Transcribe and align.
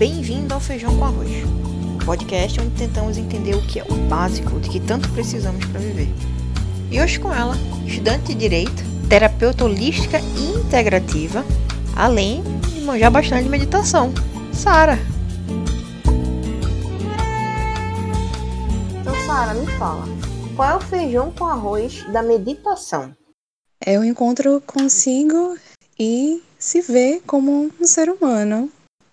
Bem-vindo 0.00 0.54
ao 0.54 0.60
Feijão 0.60 0.98
com 0.98 1.04
Arroz, 1.04 1.28
um 1.44 1.98
podcast 1.98 2.58
onde 2.58 2.70
tentamos 2.70 3.18
entender 3.18 3.54
o 3.54 3.60
que 3.66 3.80
é 3.80 3.84
o 3.84 3.94
básico 4.08 4.58
de 4.58 4.70
que 4.70 4.80
tanto 4.80 5.06
precisamos 5.10 5.62
para 5.66 5.78
viver. 5.78 6.08
E 6.90 6.98
hoje 6.98 7.20
com 7.20 7.30
ela, 7.30 7.54
estudante 7.86 8.28
de 8.28 8.34
Direito, 8.34 8.82
terapeuta 9.10 9.62
holística 9.62 10.18
e 10.18 10.58
integrativa, 10.58 11.44
além 11.94 12.42
de 12.72 12.80
manjar 12.80 13.10
bastante 13.10 13.44
de 13.44 13.50
meditação, 13.50 14.10
Sara. 14.54 14.98
Então, 18.98 19.14
Sara, 19.26 19.52
me 19.52 19.66
fala, 19.72 20.06
qual 20.56 20.70
é 20.70 20.76
o 20.76 20.80
feijão 20.80 21.30
com 21.30 21.44
arroz 21.44 22.10
da 22.10 22.22
meditação? 22.22 23.14
É 23.84 23.98
o 23.98 24.04
encontro 24.04 24.62
consigo 24.62 25.58
e 25.98 26.42
se 26.58 26.80
ver 26.80 27.20
como 27.26 27.70
um 27.78 27.84
ser 27.84 28.08
humano 28.08 28.72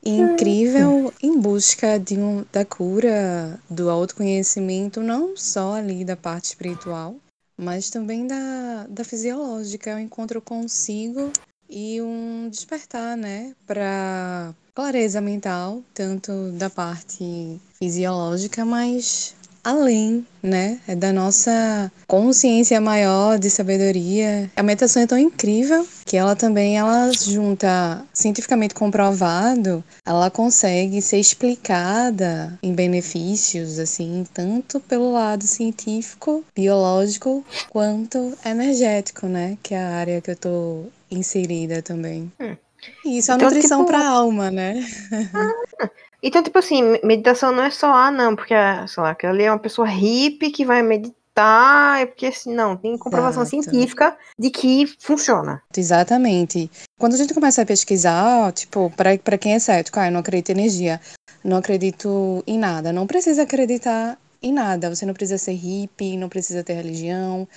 incrível 0.10 1.14
em 1.22 1.40
busca 1.40 2.00
de 2.00 2.18
um, 2.18 2.46
da 2.52 2.64
cura, 2.64 3.60
do 3.70 3.90
autoconhecimento, 3.90 5.02
não 5.02 5.36
só 5.36 5.74
ali 5.74 6.06
da 6.06 6.16
parte 6.16 6.46
espiritual, 6.46 7.16
mas 7.58 7.90
também 7.90 8.28
da, 8.28 8.86
da 8.90 9.04
fisiológica, 9.04 9.96
o 9.96 10.00
encontro 10.00 10.42
consigo 10.42 11.32
e 11.70 12.02
um 12.02 12.50
despertar, 12.50 13.18
né, 13.18 13.54
para 13.66 14.54
clareza 14.74 15.20
mental, 15.20 15.82
tanto 15.94 16.52
da 16.54 16.70
parte 16.70 17.60
fisiológica, 17.78 18.64
mas 18.64 19.36
além, 19.68 20.26
né? 20.42 20.80
É 20.88 20.96
da 20.96 21.12
nossa 21.12 21.92
consciência 22.08 22.80
maior 22.80 23.38
de 23.38 23.50
sabedoria. 23.50 24.50
A 24.56 24.64
meditação 24.64 25.02
é 25.02 25.08
tão 25.08 25.18
incrível 25.18 25.86
que 26.06 26.16
ela 26.16 26.38
também 26.38 26.78
ela 26.78 27.12
junta 27.12 28.02
cientificamente 28.14 28.74
comprovado, 28.74 29.84
ela 30.06 30.32
consegue 30.32 31.02
ser 31.02 31.20
explicada 31.20 32.58
em 32.64 32.74
benefícios 32.74 33.78
assim, 33.78 34.26
tanto 34.34 34.80
pelo 34.80 35.12
lado 35.12 35.46
científico, 35.46 36.46
biológico, 36.56 37.44
quanto 37.70 38.38
energético, 38.46 39.28
né? 39.28 39.58
Que 39.62 39.74
é 39.74 39.80
a 39.80 39.96
área 39.96 40.22
que 40.22 40.32
eu 40.32 40.36
tô 40.38 40.86
inserida 41.12 41.82
também. 41.82 42.32
Hum. 42.40 42.56
Isso 43.04 43.32
é 43.32 43.36
então, 43.36 43.50
nutrição 43.50 43.80
tipo... 43.80 43.90
para 43.90 44.00
a 44.00 44.10
alma, 44.10 44.50
né? 44.50 44.86
Ah, 45.34 45.90
então, 46.22 46.42
tipo 46.42 46.58
assim, 46.58 47.00
meditação 47.04 47.52
não 47.52 47.64
é 47.64 47.70
só, 47.70 47.94
ah, 47.94 48.12
não, 48.12 48.36
porque, 48.36 48.54
sei 48.88 49.04
lá, 49.04 49.12
aquela 49.12 49.34
ali 49.34 49.44
é 49.44 49.52
uma 49.52 49.60
pessoa 49.60 49.88
hippie 49.88 50.52
que 50.52 50.66
vai 50.66 50.82
meditar, 50.82 52.02
é 52.02 52.06
porque, 52.06 52.26
assim, 52.26 52.54
não, 52.54 52.76
tem 52.76 52.98
comprovação 52.98 53.44
Exato. 53.44 53.50
científica 53.50 54.18
de 54.38 54.50
que 54.50 54.88
funciona. 55.00 55.62
Exatamente. 55.76 56.72
Quando 57.00 57.14
a 57.14 57.18
gente 57.18 57.34
começa 57.34 57.62
a 57.62 57.66
pesquisar, 57.66 58.52
tipo, 58.52 58.92
para 58.96 59.38
quem 59.38 59.54
é 59.54 59.60
cético, 59.60 60.00
ah, 60.00 60.08
eu 60.08 60.12
não 60.12 60.22
acredito 60.22 60.50
em 60.50 60.54
energia, 60.54 61.00
não 61.44 61.58
acredito 61.58 62.44
em 62.48 62.58
nada, 62.58 62.92
não 62.92 63.06
precisa 63.06 63.44
acreditar 63.44 64.18
em 64.42 64.52
nada, 64.52 64.94
você 64.94 65.06
não 65.06 65.14
precisa 65.14 65.38
ser 65.38 65.54
hippie, 65.54 66.18
não 66.18 66.30
precisa 66.30 66.64
ter 66.64 66.74
religião, 66.74 67.48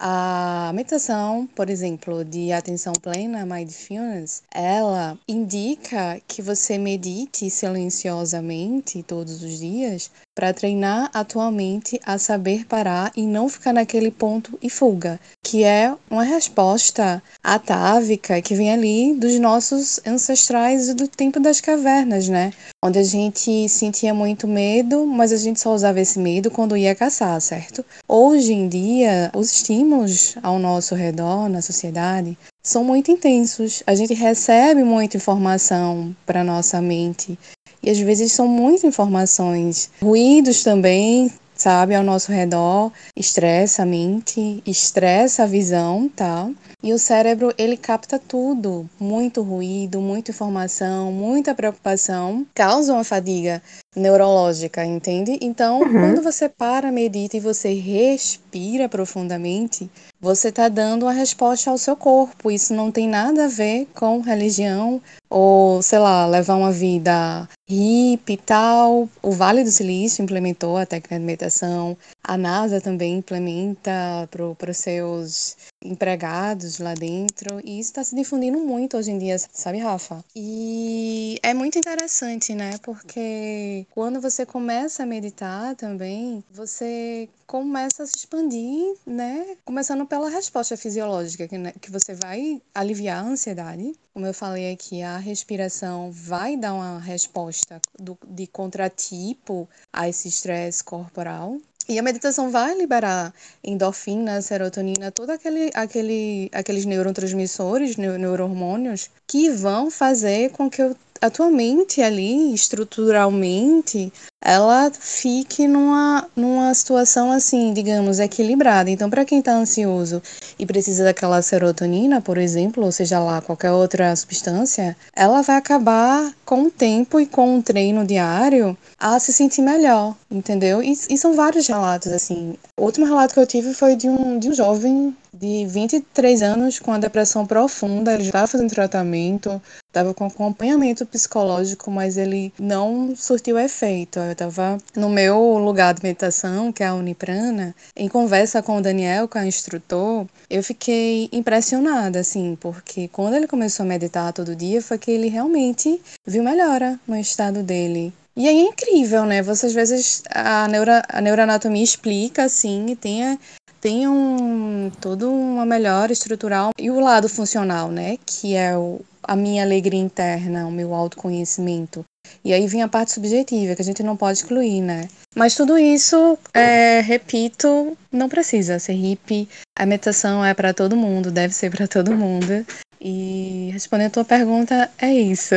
a 0.00 0.70
meditação, 0.74 1.48
por 1.56 1.68
exemplo, 1.68 2.24
de 2.24 2.52
atenção 2.52 2.92
plena, 2.92 3.44
mindfulness, 3.44 4.44
ela 4.54 5.18
indica 5.26 6.20
que 6.26 6.40
você 6.40 6.78
medite 6.78 7.50
silenciosamente 7.50 9.02
todos 9.02 9.42
os 9.42 9.58
dias 9.58 10.10
para 10.38 10.54
treinar 10.54 11.10
a 11.12 11.24
tua 11.24 11.50
mente 11.50 11.98
a 12.06 12.16
saber 12.16 12.64
parar 12.64 13.10
e 13.16 13.26
não 13.26 13.48
ficar 13.48 13.72
naquele 13.72 14.08
ponto 14.08 14.56
e 14.62 14.70
fuga, 14.70 15.18
que 15.42 15.64
é 15.64 15.92
uma 16.08 16.22
resposta 16.22 17.20
atávica 17.42 18.40
que 18.40 18.54
vem 18.54 18.72
ali 18.72 19.14
dos 19.14 19.36
nossos 19.40 19.98
ancestrais 20.06 20.94
do 20.94 21.08
tempo 21.08 21.40
das 21.40 21.60
cavernas, 21.60 22.28
né? 22.28 22.52
Onde 22.84 23.00
a 23.00 23.02
gente 23.02 23.68
sentia 23.68 24.14
muito 24.14 24.46
medo, 24.46 25.04
mas 25.04 25.32
a 25.32 25.36
gente 25.36 25.58
só 25.58 25.74
usava 25.74 25.98
esse 26.00 26.20
medo 26.20 26.52
quando 26.52 26.76
ia 26.76 26.94
caçar, 26.94 27.40
certo? 27.40 27.84
Hoje 28.06 28.52
em 28.52 28.68
dia, 28.68 29.32
os 29.34 29.50
estímulos 29.50 30.36
ao 30.40 30.60
nosso 30.60 30.94
redor, 30.94 31.48
na 31.48 31.60
sociedade, 31.60 32.38
são 32.62 32.84
muito 32.84 33.10
intensos. 33.10 33.82
A 33.86 33.94
gente 33.94 34.14
recebe 34.14 34.82
muita 34.82 35.16
informação 35.16 36.14
para 36.26 36.44
nossa 36.44 36.80
mente 36.80 37.38
e 37.82 37.90
às 37.90 37.98
vezes 37.98 38.32
são 38.32 38.48
muitas 38.48 38.84
informações, 38.84 39.90
ruídos 40.02 40.62
também, 40.62 41.30
sabe, 41.54 41.94
ao 41.94 42.04
nosso 42.04 42.32
redor, 42.32 42.92
estressa 43.16 43.82
a 43.82 43.86
mente, 43.86 44.62
estressa 44.66 45.42
a 45.42 45.46
visão, 45.46 46.08
tá? 46.08 46.48
E 46.80 46.92
o 46.92 46.98
cérebro, 46.98 47.52
ele 47.58 47.76
capta 47.76 48.20
tudo, 48.20 48.88
muito 49.00 49.42
ruído, 49.42 50.00
muita 50.00 50.30
informação, 50.30 51.10
muita 51.10 51.52
preocupação, 51.52 52.46
causa 52.54 52.92
uma 52.92 53.02
fadiga 53.02 53.60
neurológica, 53.96 54.84
entende? 54.84 55.36
Então, 55.42 55.80
uhum. 55.80 55.92
quando 55.92 56.22
você 56.22 56.48
para, 56.48 56.92
medita 56.92 57.36
e 57.36 57.40
você 57.40 57.74
respira 57.74 58.88
profundamente, 58.88 59.90
você 60.20 60.50
está 60.50 60.68
dando 60.68 61.04
uma 61.04 61.12
resposta 61.12 61.68
ao 61.68 61.78
seu 61.78 61.96
corpo. 61.96 62.48
Isso 62.48 62.72
não 62.72 62.92
tem 62.92 63.08
nada 63.08 63.46
a 63.46 63.48
ver 63.48 63.88
com 63.92 64.20
religião 64.20 65.02
ou, 65.28 65.82
sei 65.82 65.98
lá, 65.98 66.26
levar 66.26 66.54
uma 66.54 66.72
vida 66.72 67.48
hippie 67.68 68.34
e 68.34 68.36
tal. 68.36 69.08
O 69.22 69.32
Vale 69.32 69.62
do 69.62 69.70
Silício 69.70 70.22
implementou 70.22 70.76
a 70.76 70.86
técnica 70.86 71.18
de 71.18 71.24
meditação. 71.24 71.96
A 72.28 72.36
NASA 72.36 72.78
também 72.78 73.16
implementa 73.16 74.28
para 74.30 74.70
os 74.70 74.76
seus 74.76 75.56
empregados 75.82 76.78
lá 76.78 76.92
dentro. 76.92 77.58
E 77.64 77.80
isso 77.80 77.88
está 77.88 78.04
se 78.04 78.14
difundindo 78.14 78.58
muito 78.58 78.98
hoje 78.98 79.10
em 79.10 79.18
dia, 79.18 79.38
sabe, 79.38 79.78
Rafa? 79.78 80.22
E 80.36 81.38
é 81.42 81.54
muito 81.54 81.78
interessante, 81.78 82.54
né? 82.54 82.76
Porque 82.82 83.86
quando 83.92 84.20
você 84.20 84.44
começa 84.44 85.04
a 85.04 85.06
meditar 85.06 85.74
também, 85.74 86.44
você 86.50 87.30
começa 87.46 88.02
a 88.02 88.06
se 88.06 88.18
expandir, 88.18 88.94
né? 89.06 89.56
Começando 89.64 90.04
pela 90.04 90.28
resposta 90.28 90.76
fisiológica, 90.76 91.48
que, 91.48 91.56
né? 91.56 91.72
que 91.80 91.90
você 91.90 92.14
vai 92.14 92.60
aliviar 92.74 93.24
a 93.24 93.26
ansiedade. 93.26 93.94
Como 94.12 94.26
eu 94.26 94.34
falei 94.34 94.70
aqui, 94.70 95.00
a 95.00 95.16
respiração 95.16 96.10
vai 96.12 96.58
dar 96.58 96.74
uma 96.74 96.98
resposta 96.98 97.80
do, 97.98 98.18
de 98.26 98.46
contratipo 98.46 99.66
a 99.90 100.06
esse 100.10 100.28
estresse 100.28 100.84
corporal. 100.84 101.56
E 101.90 101.98
a 101.98 102.02
meditação 102.02 102.50
vai 102.50 102.76
liberar 102.76 103.32
endorfina, 103.64 104.42
serotonina, 104.42 105.10
todos 105.10 105.34
aquele, 105.34 105.70
aquele, 105.72 106.50
aqueles 106.52 106.84
neurotransmissores, 106.84 107.96
neurohormônios, 107.96 109.08
que 109.26 109.48
vão 109.48 109.90
fazer 109.90 110.50
com 110.50 110.68
que 110.68 110.82
a 111.18 111.30
tua 111.30 111.50
mente 111.50 112.02
ali, 112.02 112.52
estruturalmente, 112.52 114.12
ela 114.40 114.90
fique 114.90 115.66
numa, 115.66 116.28
numa 116.34 116.72
situação 116.72 117.32
assim, 117.32 117.72
digamos, 117.72 118.18
equilibrada. 118.20 118.90
Então, 118.90 119.10
para 119.10 119.24
quem 119.24 119.40
está 119.40 119.52
ansioso 119.52 120.22
e 120.58 120.64
precisa 120.64 121.04
daquela 121.04 121.42
serotonina, 121.42 122.20
por 122.20 122.38
exemplo, 122.38 122.84
ou 122.84 122.92
seja 122.92 123.18
lá 123.18 123.40
qualquer 123.40 123.72
outra 123.72 124.14
substância, 124.14 124.96
ela 125.14 125.42
vai 125.42 125.56
acabar 125.56 126.32
com 126.44 126.64
o 126.64 126.70
tempo 126.70 127.20
e 127.20 127.26
com 127.26 127.58
o 127.58 127.62
treino 127.62 128.06
diário 128.06 128.76
a 128.98 129.18
se 129.18 129.32
sentir 129.32 129.62
melhor, 129.62 130.14
entendeu? 130.30 130.82
E, 130.82 130.92
e 130.92 131.18
são 131.18 131.34
vários 131.34 131.66
relatos, 131.66 132.12
assim. 132.12 132.54
O 132.76 132.84
último 132.84 133.06
relato 133.06 133.34
que 133.34 133.40
eu 133.40 133.46
tive 133.46 133.74
foi 133.74 133.96
de 133.96 134.08
um, 134.08 134.38
de 134.38 134.48
um 134.48 134.54
jovem 134.54 135.14
de 135.32 135.66
23 135.66 136.42
anos 136.42 136.78
com 136.78 136.92
a 136.92 136.98
depressão 136.98 137.46
profunda, 137.46 138.14
ele 138.14 138.24
já 138.24 138.28
estava 138.28 138.46
fazendo 138.46 138.70
tratamento, 138.70 139.60
estava 139.86 140.12
com 140.12 140.26
acompanhamento 140.26 141.06
psicológico, 141.06 141.90
mas 141.90 142.16
ele 142.16 142.52
não 142.58 143.14
surtiu 143.14 143.58
efeito. 143.58 144.18
Eu 144.28 144.32
estava 144.32 144.78
no 144.94 145.08
meu 145.08 145.58
lugar 145.58 145.94
de 145.94 146.02
meditação, 146.02 146.72
que 146.72 146.82
é 146.82 146.86
a 146.86 146.94
Uniprana, 146.94 147.74
em 147.96 148.08
conversa 148.08 148.62
com 148.62 148.76
o 148.76 148.80
Daniel, 148.82 149.26
que 149.26 149.38
é 149.38 149.42
o 149.42 149.44
instrutor, 149.44 150.26
eu 150.50 150.62
fiquei 150.62 151.28
impressionada, 151.32 152.20
assim, 152.20 152.56
porque 152.60 153.08
quando 153.08 153.34
ele 153.34 153.46
começou 153.46 153.84
a 153.84 153.88
meditar 153.88 154.32
todo 154.32 154.56
dia, 154.56 154.80
foi 154.80 154.98
que 154.98 155.10
ele 155.10 155.28
realmente 155.28 156.00
viu 156.26 156.42
melhora 156.42 156.98
no 157.06 157.16
estado 157.16 157.62
dele. 157.62 158.12
E 158.36 158.46
aí 158.46 158.56
é 158.56 158.68
incrível, 158.68 159.24
né? 159.24 159.42
Você 159.42 159.66
às 159.66 159.72
vezes 159.72 160.22
a, 160.30 160.66
a 161.08 161.20
neuroanatomia 161.20 161.82
explica 161.82 162.44
assim 162.44 162.86
e 162.90 162.96
tem 162.96 163.38
tem 163.80 164.08
um, 164.08 164.90
todo 165.00 165.30
uma 165.30 165.64
melhora 165.64 166.12
estrutural 166.12 166.70
e 166.78 166.90
o 166.90 167.00
lado 167.00 167.28
funcional, 167.28 167.90
né? 167.90 168.16
Que 168.24 168.54
é 168.54 168.76
o, 168.76 169.00
a 169.22 169.36
minha 169.36 169.62
alegria 169.62 170.00
interna, 170.00 170.66
o 170.66 170.70
meu 170.70 170.94
autoconhecimento. 170.94 172.04
E 172.44 172.52
aí 172.52 172.66
vem 172.66 172.82
a 172.82 172.88
parte 172.88 173.12
subjetiva, 173.12 173.74
que 173.74 173.82
a 173.82 173.84
gente 173.84 174.02
não 174.02 174.16
pode 174.16 174.38
excluir, 174.38 174.80
né? 174.80 175.08
Mas 175.34 175.54
tudo 175.54 175.78
isso, 175.78 176.38
é, 176.54 177.00
repito, 177.00 177.96
não 178.10 178.28
precisa 178.28 178.78
ser 178.78 178.94
hippie. 178.94 179.48
A 179.76 179.86
meditação 179.86 180.44
é 180.44 180.54
para 180.54 180.74
todo 180.74 180.96
mundo, 180.96 181.30
deve 181.30 181.54
ser 181.54 181.70
para 181.70 181.86
todo 181.86 182.14
mundo. 182.14 182.66
E 183.00 183.70
respondendo 183.72 184.08
a 184.08 184.10
tua 184.10 184.24
pergunta, 184.24 184.90
é 184.98 185.12
isso. 185.12 185.54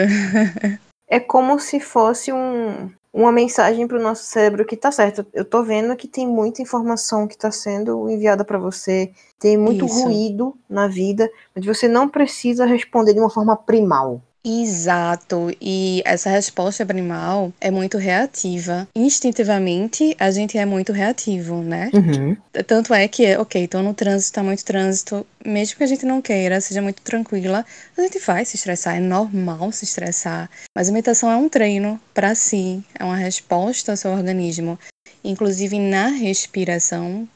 é 1.09 1.19
como 1.19 1.59
se 1.59 1.79
fosse 1.79 2.31
um, 2.31 2.91
uma 3.13 3.31
mensagem 3.31 3.87
para 3.87 3.97
o 3.97 4.01
nosso 4.01 4.23
cérebro 4.23 4.65
que 4.65 4.77
tá 4.77 4.91
certo. 4.91 5.25
Eu 5.33 5.43
tô 5.43 5.63
vendo 5.63 5.95
que 5.95 6.07
tem 6.07 6.27
muita 6.27 6.61
informação 6.61 7.27
que 7.27 7.33
está 7.33 7.51
sendo 7.51 8.09
enviada 8.09 8.45
para 8.45 8.57
você, 8.57 9.11
tem 9.39 9.57
muito 9.57 9.85
Isso. 9.85 10.03
ruído 10.03 10.55
na 10.69 10.87
vida, 10.87 11.29
mas 11.53 11.65
você 11.65 11.87
não 11.87 12.07
precisa 12.07 12.65
responder 12.65 13.13
de 13.13 13.19
uma 13.19 13.29
forma 13.29 13.55
primal. 13.55 14.21
Exato, 14.43 15.55
e 15.61 16.01
essa 16.03 16.29
resposta 16.29 16.83
primal 16.85 17.53
é 17.61 17.69
muito 17.69 17.97
reativa. 17.97 18.87
Instintivamente, 18.95 20.15
a 20.19 20.31
gente 20.31 20.57
é 20.57 20.65
muito 20.65 20.91
reativo, 20.91 21.61
né? 21.61 21.91
Uhum. 21.93 22.35
Tanto 22.65 22.93
é 22.93 23.07
que, 23.07 23.35
ok, 23.37 23.67
tô 23.67 23.81
no 23.83 23.93
trânsito, 23.93 24.33
tá 24.33 24.43
muito 24.43 24.65
trânsito, 24.65 25.25
mesmo 25.45 25.77
que 25.77 25.83
a 25.83 25.87
gente 25.87 26.05
não 26.05 26.21
queira, 26.21 26.59
seja 26.59 26.81
muito 26.81 27.01
tranquila, 27.03 27.63
a 27.95 28.01
gente 28.01 28.19
vai 28.19 28.43
se 28.43 28.55
estressar, 28.55 28.97
é 28.97 28.99
normal 28.99 29.71
se 29.71 29.85
estressar. 29.85 30.49
Mas 30.75 30.89
a 30.89 30.91
meditação 30.91 31.29
é 31.29 31.35
um 31.35 31.47
treino 31.47 32.01
para 32.13 32.33
si, 32.33 32.83
é 32.97 33.03
uma 33.03 33.15
resposta 33.15 33.91
ao 33.91 33.97
seu 33.97 34.11
organismo. 34.11 34.77
Inclusive 35.23 35.77
na 35.79 36.07
respiração, 36.07 37.27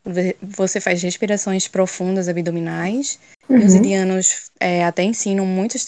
você 0.42 0.82
faz 0.82 1.02
respirações 1.02 1.68
profundas 1.68 2.28
abdominais. 2.28 3.20
Uhum. 3.48 3.64
Os 3.64 3.76
indianos 3.76 4.50
é, 4.60 4.84
até 4.84 5.04
ensinam 5.04 5.46
muitas 5.46 5.86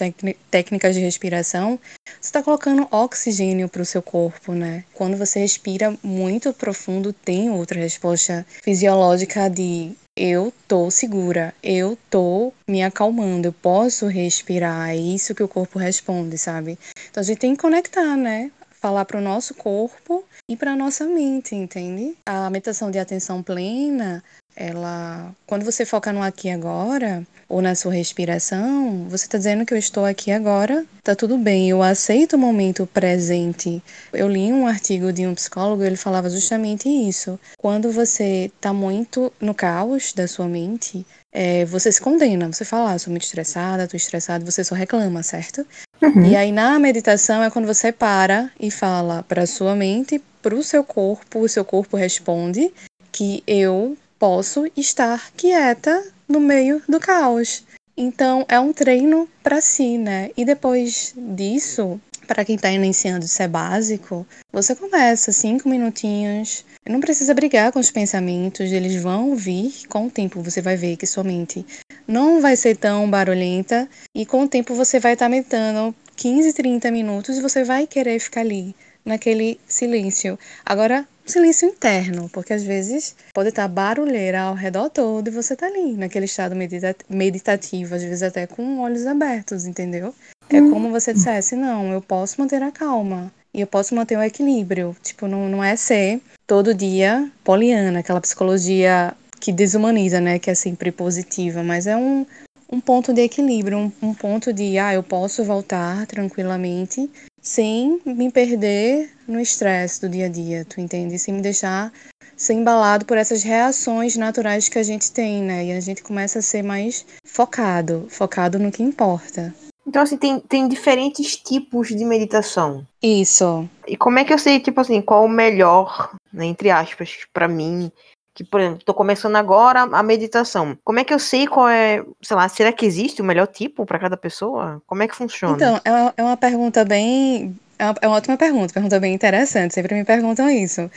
técnicas 0.52 0.94
de 0.94 1.02
respiração. 1.02 1.80
Você 2.06 2.30
está 2.30 2.44
colocando 2.44 2.88
oxigênio 2.92 3.68
para 3.68 3.82
o 3.82 3.86
seu 3.86 4.02
corpo, 4.02 4.54
né? 4.54 4.84
Quando 4.94 5.18
você 5.18 5.40
respira 5.40 5.98
muito 6.04 6.54
profundo, 6.54 7.12
tem 7.12 7.50
outra 7.50 7.80
resposta 7.80 8.46
fisiológica 8.64 9.50
de 9.50 9.92
eu 10.16 10.52
tô 10.68 10.90
segura, 10.90 11.54
eu 11.62 11.98
tô 12.10 12.52
me 12.68 12.82
acalmando, 12.84 13.48
eu 13.48 13.54
posso 13.54 14.08
respirar. 14.08 14.90
É 14.90 14.96
isso 14.96 15.36
que 15.36 15.44
o 15.44 15.48
corpo 15.48 15.78
responde, 15.78 16.38
sabe? 16.38 16.78
Então 17.10 17.22
a 17.22 17.24
gente 17.24 17.38
tem 17.38 17.56
que 17.56 17.62
conectar, 17.62 18.16
né? 18.16 18.52
Falar 18.80 19.06
para 19.06 19.18
o 19.18 19.22
nosso 19.22 19.54
corpo 19.56 20.24
e 20.48 20.56
para 20.56 20.76
nossa 20.76 21.06
mente, 21.06 21.56
entende? 21.56 22.16
A 22.26 22.50
meditação 22.50 22.92
de 22.92 23.00
atenção 23.00 23.42
plena, 23.42 24.24
ela, 24.56 25.36
quando 25.46 25.64
você 25.64 25.86
foca 25.86 26.12
no 26.12 26.22
aqui 26.22 26.48
e 26.48 26.52
agora 26.52 27.26
ou 27.48 27.62
na 27.62 27.76
sua 27.76 27.94
respiração, 27.94 29.08
você 29.08 29.26
está 29.26 29.38
dizendo 29.38 29.66
que 29.66 29.74
eu 29.74 29.78
estou 29.78 30.04
aqui 30.04 30.32
agora, 30.32 30.86
tá 31.04 31.16
tudo 31.16 31.38
bem, 31.38 31.70
eu 31.70 31.82
aceito 31.82 32.36
o 32.36 32.40
momento 32.40 32.86
presente. 32.88 33.82
Eu 34.12 34.28
li 34.28 34.52
um 34.52 34.68
artigo 34.68 35.14
de 35.14 35.26
um 35.26 35.34
psicólogo, 35.34 35.84
ele 35.84 35.96
falava 35.96 36.30
justamente 36.30 36.90
isso. 36.90 37.40
Quando 37.58 37.92
você 37.92 38.52
está 38.54 38.74
muito 38.74 39.32
no 39.40 39.54
caos 39.54 40.12
da 40.12 40.28
sua 40.28 40.48
mente, 40.48 41.06
é, 41.32 41.64
você 41.66 41.92
se 41.92 42.02
condena, 42.02 42.52
você 42.52 42.66
fala, 42.66 42.94
ah, 42.94 43.00
sou 43.00 43.12
muito 43.12 43.24
estressada, 43.24 43.84
estou 43.84 43.96
estressada, 43.96 44.44
você 44.44 44.64
só 44.64 44.76
reclama, 44.76 45.24
certo? 45.24 45.66
Uhum. 46.02 46.26
E 46.26 46.36
aí 46.36 46.52
na 46.52 46.78
meditação 46.80 47.44
é 47.44 47.50
quando 47.50 47.66
você 47.66 47.92
para 47.92 48.52
e 48.60 48.70
fala 48.70 49.24
para 49.24 49.46
sua 49.46 49.76
mente, 49.76 50.22
para 50.42 50.56
o 50.56 50.64
seu 50.64 50.84
corpo, 50.84 51.40
o 51.40 51.50
seu 51.50 51.66
corpo 51.66 51.98
responde 51.98 52.72
que 53.12 53.44
eu 53.48 53.98
posso 54.20 54.66
estar 54.76 55.32
quieta 55.36 56.04
no 56.28 56.40
meio 56.40 56.82
do 56.88 57.00
caos. 57.00 57.64
Então 57.96 58.46
é 58.48 58.60
um 58.60 58.72
treino 58.72 59.28
para 59.42 59.60
si, 59.60 59.98
né? 59.98 60.30
E 60.38 60.46
depois 60.46 61.14
disso, 61.18 62.00
para 62.28 62.44
quem 62.46 62.56
está 62.56 62.70
iniciando 62.70 63.26
isso 63.26 63.42
é 63.42 63.48
básico, 63.48 64.28
você 64.52 64.76
começa 64.76 65.32
cinco 65.32 65.70
minutinhos. 65.70 66.66
Não 66.88 67.00
precisa 67.00 67.34
brigar 67.34 67.72
com 67.72 67.80
os 67.80 67.90
pensamentos, 67.90 68.72
eles 68.72 69.02
vão 69.02 69.36
vir 69.36 69.88
com 69.88 70.08
o 70.08 70.12
tempo. 70.12 70.42
Você 70.42 70.62
vai 70.62 70.76
ver 70.76 70.98
que 70.98 71.08
sua 71.08 71.24
mente 71.24 71.66
não 72.08 72.42
vai 72.42 72.56
ser 72.56 72.76
tão 72.76 73.10
barulhenta 73.10 73.90
e 74.14 74.26
com 74.26 74.44
o 74.44 74.48
tempo 74.48 74.76
você 74.76 75.00
vai 75.00 75.14
estar 75.14 75.26
tá 75.26 75.30
meditando 75.30 75.96
15, 76.16 76.54
30 76.54 76.92
minutos 76.92 77.38
e 77.38 77.42
você 77.42 77.64
vai 77.64 77.88
querer 77.88 78.20
ficar 78.20 78.42
ali 78.42 78.76
naquele 79.06 79.60
silêncio. 79.68 80.38
Agora, 80.66 81.08
silêncio 81.26 81.70
interno, 81.70 82.30
porque 82.30 82.54
às 82.54 82.64
vezes 82.64 83.16
pode 83.34 83.50
estar 83.50 83.68
barulheira 83.68 84.42
ao 84.42 84.54
redor 84.54 84.90
todo 84.90 85.28
e 85.28 85.32
você 85.32 85.56
tá 85.56 85.68
ali, 85.68 85.94
naquele 85.94 86.26
estado 86.26 86.56
medita 86.56 86.96
meditativo, 87.10 87.96
às 87.96 88.04
vezes 88.04 88.24
até 88.24 88.46
com 88.46 88.80
olhos 88.80 89.06
abertos, 89.06 89.66
entendeu? 89.66 90.14
É 90.50 90.62
hum. 90.62 90.72
como 90.72 90.92
você 90.92 91.14
dissesse, 91.14 91.56
não, 91.56 91.92
eu 91.92 92.02
posso 92.02 92.40
manter 92.40 92.62
a 92.62 92.72
calma 92.72 93.32
e 93.54 93.62
eu 93.62 93.68
posso 93.68 93.96
manter 93.96 94.18
o 94.18 94.24
equilíbrio. 94.24 94.96
Tipo, 95.02 95.28
não, 95.28 95.50
não 95.50 95.64
é 95.64 95.76
ser 95.76 96.22
todo 96.46 96.74
dia 96.74 97.30
poliana, 97.44 98.00
aquela 98.00 98.22
psicologia 98.22 99.14
que 99.40 99.52
desumaniza, 99.52 100.22
né? 100.22 100.40
Que 100.40 100.50
é 100.50 100.56
sempre 100.56 100.92
positiva, 100.92 101.64
mas 101.64 101.88
é 101.88 101.98
um, 101.98 102.26
um 102.72 102.80
ponto 102.80 103.14
de 103.14 103.22
equilíbrio, 103.22 103.78
um, 103.78 103.92
um 104.02 104.14
ponto 104.14 104.54
de, 104.54 104.78
ah, 104.78 104.94
eu 104.94 105.04
posso 105.04 105.44
voltar 105.44 106.06
tranquilamente 106.08 107.10
sem 107.42 108.02
me 108.06 108.32
perder 108.32 109.10
no 109.28 109.40
estresse 109.40 110.02
do 110.02 110.10
dia 110.10 110.26
a 110.26 110.30
dia, 110.30 110.66
tu 110.66 110.82
entende? 110.82 111.18
Sem 111.18 111.34
me 111.34 111.42
deixar 111.42 111.92
ser 112.36 112.54
embalado 112.54 113.06
por 113.06 113.18
essas 113.18 113.42
reações 113.42 114.16
naturais 114.16 114.70
que 114.70 114.78
a 114.78 114.84
gente 114.84 115.12
tem, 115.12 115.42
né? 115.42 115.66
E 115.66 115.72
a 115.72 115.80
gente 115.80 116.04
começa 116.04 116.40
a 116.40 116.42
ser 116.42 116.62
mais 116.62 117.06
focado, 117.26 118.06
focado 118.10 118.60
no 118.60 118.72
que 118.72 118.84
importa. 118.84 119.54
Então, 119.88 120.02
assim, 120.02 120.18
tem, 120.18 120.40
tem 120.40 120.68
diferentes 120.68 121.38
tipos 121.38 121.88
de 121.88 122.04
meditação. 122.04 122.86
Isso. 123.02 123.68
E 123.88 123.96
como 123.96 124.20
é 124.20 124.26
que 124.26 124.34
eu 124.34 124.38
sei, 124.38 124.60
tipo 124.60 124.82
assim, 124.82 125.02
qual 125.02 125.24
o 125.24 125.30
melhor, 125.30 126.12
né, 126.32 126.46
entre 126.46 126.70
aspas, 126.70 127.20
para 127.34 127.48
mim, 127.48 127.90
que, 128.36 128.44
por 128.44 128.60
exemplo, 128.60 128.80
estou 128.80 128.94
começando 128.94 129.38
agora 129.38 129.84
a 129.84 130.04
meditação. 130.04 130.78
Como 130.84 131.00
é 131.00 131.04
que 131.04 131.14
eu 131.14 131.18
sei 131.18 131.48
qual 131.48 131.70
é, 131.70 132.04
sei 132.22 132.36
lá, 132.36 132.48
será 132.50 132.72
que 132.72 132.86
existe 132.86 133.22
o 133.22 133.26
melhor 133.26 133.48
tipo 133.48 133.86
para 133.86 133.98
cada 133.98 134.18
pessoa? 134.18 134.80
Como 134.86 135.02
é 135.02 135.08
que 135.08 135.16
funciona? 135.16 135.56
Então, 135.56 135.82
é 135.84 135.92
uma, 135.92 136.14
é 136.18 136.24
uma 136.24 136.38
pergunta 136.38 136.84
bem. 136.86 137.58
É 137.80 137.86
uma, 137.86 137.96
é 138.02 138.08
uma 138.08 138.18
ótima 138.18 138.38
pergunta, 138.38 138.74
pergunta 138.74 139.00
bem 139.00 139.14
interessante. 139.14 139.74
Sempre 139.74 139.96
me 139.96 140.04
perguntam 140.04 140.50
isso. 140.50 140.90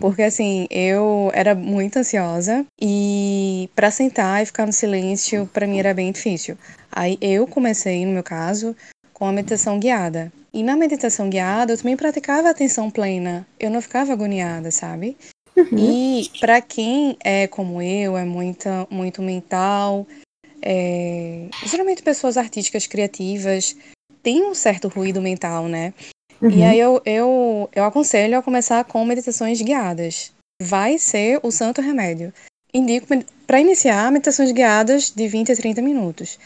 Porque, 0.00 0.22
assim, 0.22 0.66
eu 0.70 1.30
era 1.34 1.54
muito 1.54 1.98
ansiosa 1.98 2.64
e 2.80 3.68
para 3.74 3.90
sentar 3.90 4.42
e 4.42 4.46
ficar 4.46 4.66
no 4.66 4.72
silêncio, 4.72 5.48
para 5.52 5.66
mim 5.66 5.78
era 5.78 5.92
bem 5.92 6.12
difícil. 6.12 6.56
Aí 6.92 7.18
eu 7.20 7.46
comecei, 7.46 8.04
no 8.06 8.12
meu 8.12 8.22
caso, 8.22 8.76
com 9.12 9.26
a 9.26 9.32
meditação 9.32 9.78
guiada. 9.78 10.32
E 10.52 10.62
na 10.62 10.76
meditação 10.76 11.28
guiada 11.28 11.72
eu 11.72 11.78
também 11.78 11.96
praticava 11.96 12.48
atenção 12.48 12.90
plena. 12.90 13.46
Eu 13.58 13.70
não 13.70 13.82
ficava 13.82 14.12
agoniada, 14.12 14.70
sabe? 14.70 15.16
Uhum. 15.56 15.76
E 15.76 16.30
para 16.40 16.60
quem 16.60 17.16
é 17.22 17.48
como 17.48 17.82
eu, 17.82 18.16
é 18.16 18.24
muita, 18.24 18.86
muito 18.88 19.20
mental, 19.20 20.06
é... 20.62 21.48
geralmente 21.66 22.02
pessoas 22.02 22.36
artísticas, 22.36 22.86
criativas, 22.86 23.76
tem 24.22 24.44
um 24.44 24.54
certo 24.54 24.88
ruído 24.88 25.20
mental, 25.20 25.66
né? 25.66 25.92
Uhum. 26.40 26.50
E 26.50 26.62
aí 26.62 26.78
eu, 26.78 27.02
eu, 27.04 27.68
eu 27.74 27.84
aconselho 27.84 28.38
a 28.38 28.42
começar 28.42 28.84
com 28.84 29.04
meditações 29.04 29.60
guiadas. 29.60 30.32
Vai 30.62 30.98
ser 30.98 31.40
o 31.42 31.50
santo 31.50 31.80
remédio. 31.80 32.32
Indico 32.72 33.06
para 33.46 33.60
iniciar 33.60 34.10
meditações 34.12 34.52
guiadas 34.52 35.10
de 35.10 35.26
20 35.26 35.52
a 35.52 35.56
30 35.56 35.82
minutos. 35.82 36.38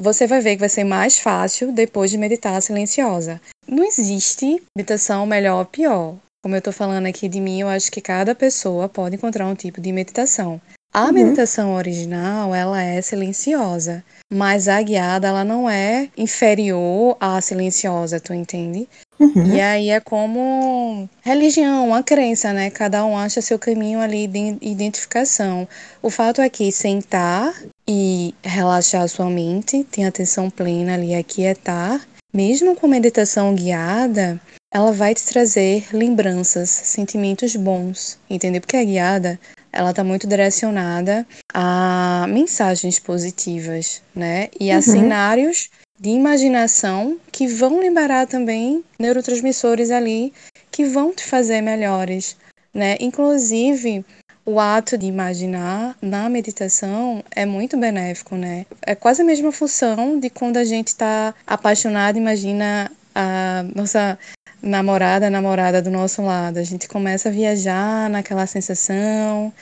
Você 0.00 0.26
vai 0.26 0.40
ver 0.40 0.54
que 0.54 0.60
vai 0.60 0.68
ser 0.68 0.84
mais 0.84 1.18
fácil 1.18 1.72
depois 1.72 2.10
de 2.10 2.18
meditar 2.18 2.60
silenciosa. 2.60 3.40
Não 3.66 3.84
existe 3.84 4.62
meditação 4.76 5.24
melhor 5.24 5.58
ou 5.60 5.64
pior. 5.64 6.16
Como 6.42 6.54
eu 6.54 6.58
estou 6.58 6.72
falando 6.72 7.06
aqui 7.06 7.28
de 7.28 7.40
mim, 7.40 7.60
eu 7.60 7.68
acho 7.68 7.90
que 7.90 8.00
cada 8.00 8.34
pessoa 8.34 8.88
pode 8.88 9.16
encontrar 9.16 9.46
um 9.46 9.54
tipo 9.54 9.80
de 9.80 9.92
meditação. 9.92 10.60
A 10.92 11.06
uhum. 11.06 11.12
meditação 11.12 11.74
original, 11.74 12.54
ela 12.54 12.80
é 12.82 13.00
silenciosa, 13.00 14.04
mas 14.32 14.68
a 14.68 14.80
guiada, 14.80 15.26
ela 15.26 15.44
não 15.44 15.68
é 15.68 16.08
inferior 16.16 17.16
à 17.18 17.40
silenciosa, 17.40 18.20
tu 18.20 18.32
entende? 18.32 18.88
Uhum. 19.18 19.54
E 19.54 19.60
aí 19.60 19.90
é 19.90 20.00
como 20.00 21.08
religião, 21.22 21.88
uma 21.88 22.02
crença, 22.02 22.52
né? 22.52 22.70
Cada 22.70 23.04
um 23.04 23.16
acha 23.16 23.40
seu 23.40 23.58
caminho 23.58 24.00
ali 24.00 24.26
de 24.26 24.58
identificação. 24.60 25.68
O 26.02 26.10
fato 26.10 26.40
é 26.40 26.48
que 26.48 26.72
sentar 26.72 27.54
e 27.86 28.34
relaxar 28.42 29.08
sua 29.08 29.30
mente, 29.30 29.84
ter 29.84 30.04
atenção 30.04 30.50
plena 30.50 30.94
ali, 30.94 31.14
aquietar, 31.14 32.00
mesmo 32.32 32.74
com 32.74 32.88
meditação 32.88 33.54
guiada, 33.54 34.40
ela 34.72 34.90
vai 34.90 35.14
te 35.14 35.24
trazer 35.24 35.86
lembranças, 35.92 36.68
sentimentos 36.68 37.54
bons, 37.54 38.18
entendeu? 38.28 38.60
Porque 38.60 38.76
a 38.76 38.84
guiada, 38.84 39.38
ela 39.72 39.90
está 39.90 40.02
muito 40.02 40.26
direcionada 40.26 41.24
a 41.52 42.26
mensagens 42.28 42.98
positivas, 42.98 44.02
né? 44.12 44.48
E 44.58 44.72
a 44.72 44.76
uhum. 44.76 44.82
cenários 44.82 45.70
de 46.04 46.10
imaginação 46.10 47.18
que 47.32 47.46
vão 47.46 47.80
liberar 47.80 48.26
também 48.26 48.84
neurotransmissores 48.98 49.90
ali 49.90 50.34
que 50.70 50.84
vão 50.84 51.14
te 51.14 51.24
fazer 51.24 51.62
melhores, 51.62 52.36
né? 52.74 52.98
Inclusive, 53.00 54.04
o 54.44 54.60
ato 54.60 54.98
de 54.98 55.06
imaginar 55.06 55.96
na 56.02 56.28
meditação 56.28 57.24
é 57.34 57.46
muito 57.46 57.78
benéfico, 57.78 58.36
né? 58.36 58.66
É 58.82 58.94
quase 58.94 59.22
a 59.22 59.24
mesma 59.24 59.50
função 59.50 60.20
de 60.20 60.28
quando 60.28 60.58
a 60.58 60.64
gente 60.64 60.88
está 60.88 61.34
apaixonado, 61.46 62.18
imagina 62.18 62.92
a 63.14 63.64
nossa 63.74 64.18
namorada, 64.64 65.28
namorada 65.28 65.82
do 65.82 65.90
nosso 65.90 66.22
lado. 66.22 66.58
A 66.58 66.62
gente 66.62 66.88
começa 66.88 67.28
a 67.28 67.32
viajar 67.32 68.08
naquela 68.08 68.46
sensação. 68.46 69.52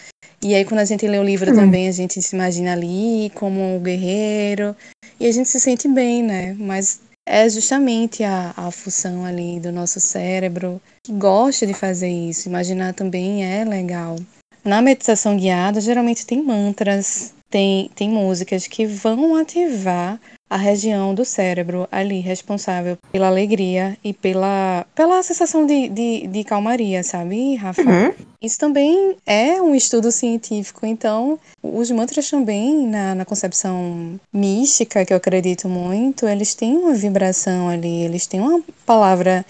E 0.41 0.55
aí, 0.55 0.65
quando 0.65 0.81
a 0.81 0.85
gente 0.85 1.07
lê 1.07 1.19
o 1.19 1.25
livro 1.25 1.53
hum. 1.53 1.57
também, 1.57 1.89
a 1.89 1.93
gente 1.93 2.21
se 2.23 2.35
imagina 2.35 2.73
ali 2.73 3.31
como 3.35 3.77
um 3.77 3.81
guerreiro. 3.81 4.75
E 5.19 5.27
a 5.27 5.33
gente 5.33 5.49
se 5.49 5.61
sente 5.61 5.89
bem, 5.89 6.23
né? 6.23 6.55
Mas 6.59 7.01
é 7.27 7.49
justamente 7.49 8.25
a, 8.25 8.53
a 8.57 8.71
função 8.71 9.25
ali 9.25 9.61
do 9.61 9.71
nosso 9.71 10.01
cérebro 10.01 10.81
que 11.05 11.13
gosta 11.13 11.67
de 11.67 11.75
fazer 11.75 12.09
isso. 12.09 12.49
Imaginar 12.49 12.95
também 12.95 13.45
é 13.45 13.65
legal. 13.65 14.17
Na 14.65 14.81
meditação 14.81 15.37
guiada, 15.37 15.81
geralmente 15.81 16.25
tem 16.25 16.43
mantras, 16.43 17.35
tem, 17.53 17.91
tem 17.95 18.09
músicas 18.09 18.67
que 18.67 18.87
vão 18.87 19.37
ativar 19.37 20.19
a 20.49 20.57
região 20.57 21.15
do 21.15 21.25
cérebro 21.25 21.87
ali 21.93 22.21
responsável 22.21 22.97
pela 23.11 23.27
alegria 23.27 23.97
e 24.03 24.13
pela, 24.13 24.87
pela 24.95 25.23
sensação 25.23 25.65
de, 25.67 25.89
de, 25.89 26.27
de 26.27 26.45
calmaria, 26.45 27.03
sabe, 27.03 27.55
Rafa? 27.55 27.83
Uhum. 27.83 28.13
Isso 28.43 28.59
também 28.59 29.17
é 29.27 29.61
um 29.63 29.75
estudo 29.75 30.11
científico, 30.11 30.85
então 30.85 31.39
os 31.63 31.91
mantras 31.91 32.29
também, 32.29 32.87
na, 32.87 33.15
na 33.15 33.25
concepção 33.25 34.19
mística, 34.33 35.05
que 35.05 35.13
eu 35.13 35.17
acredito 35.17 35.69
muito, 35.69 36.27
eles 36.27 36.55
têm 36.55 36.77
uma 36.77 36.95
vibração 36.95 37.69
ali, 37.69 38.03
eles 38.03 38.27
têm 38.27 38.41
uma 38.41 38.63
palavra 38.85 39.45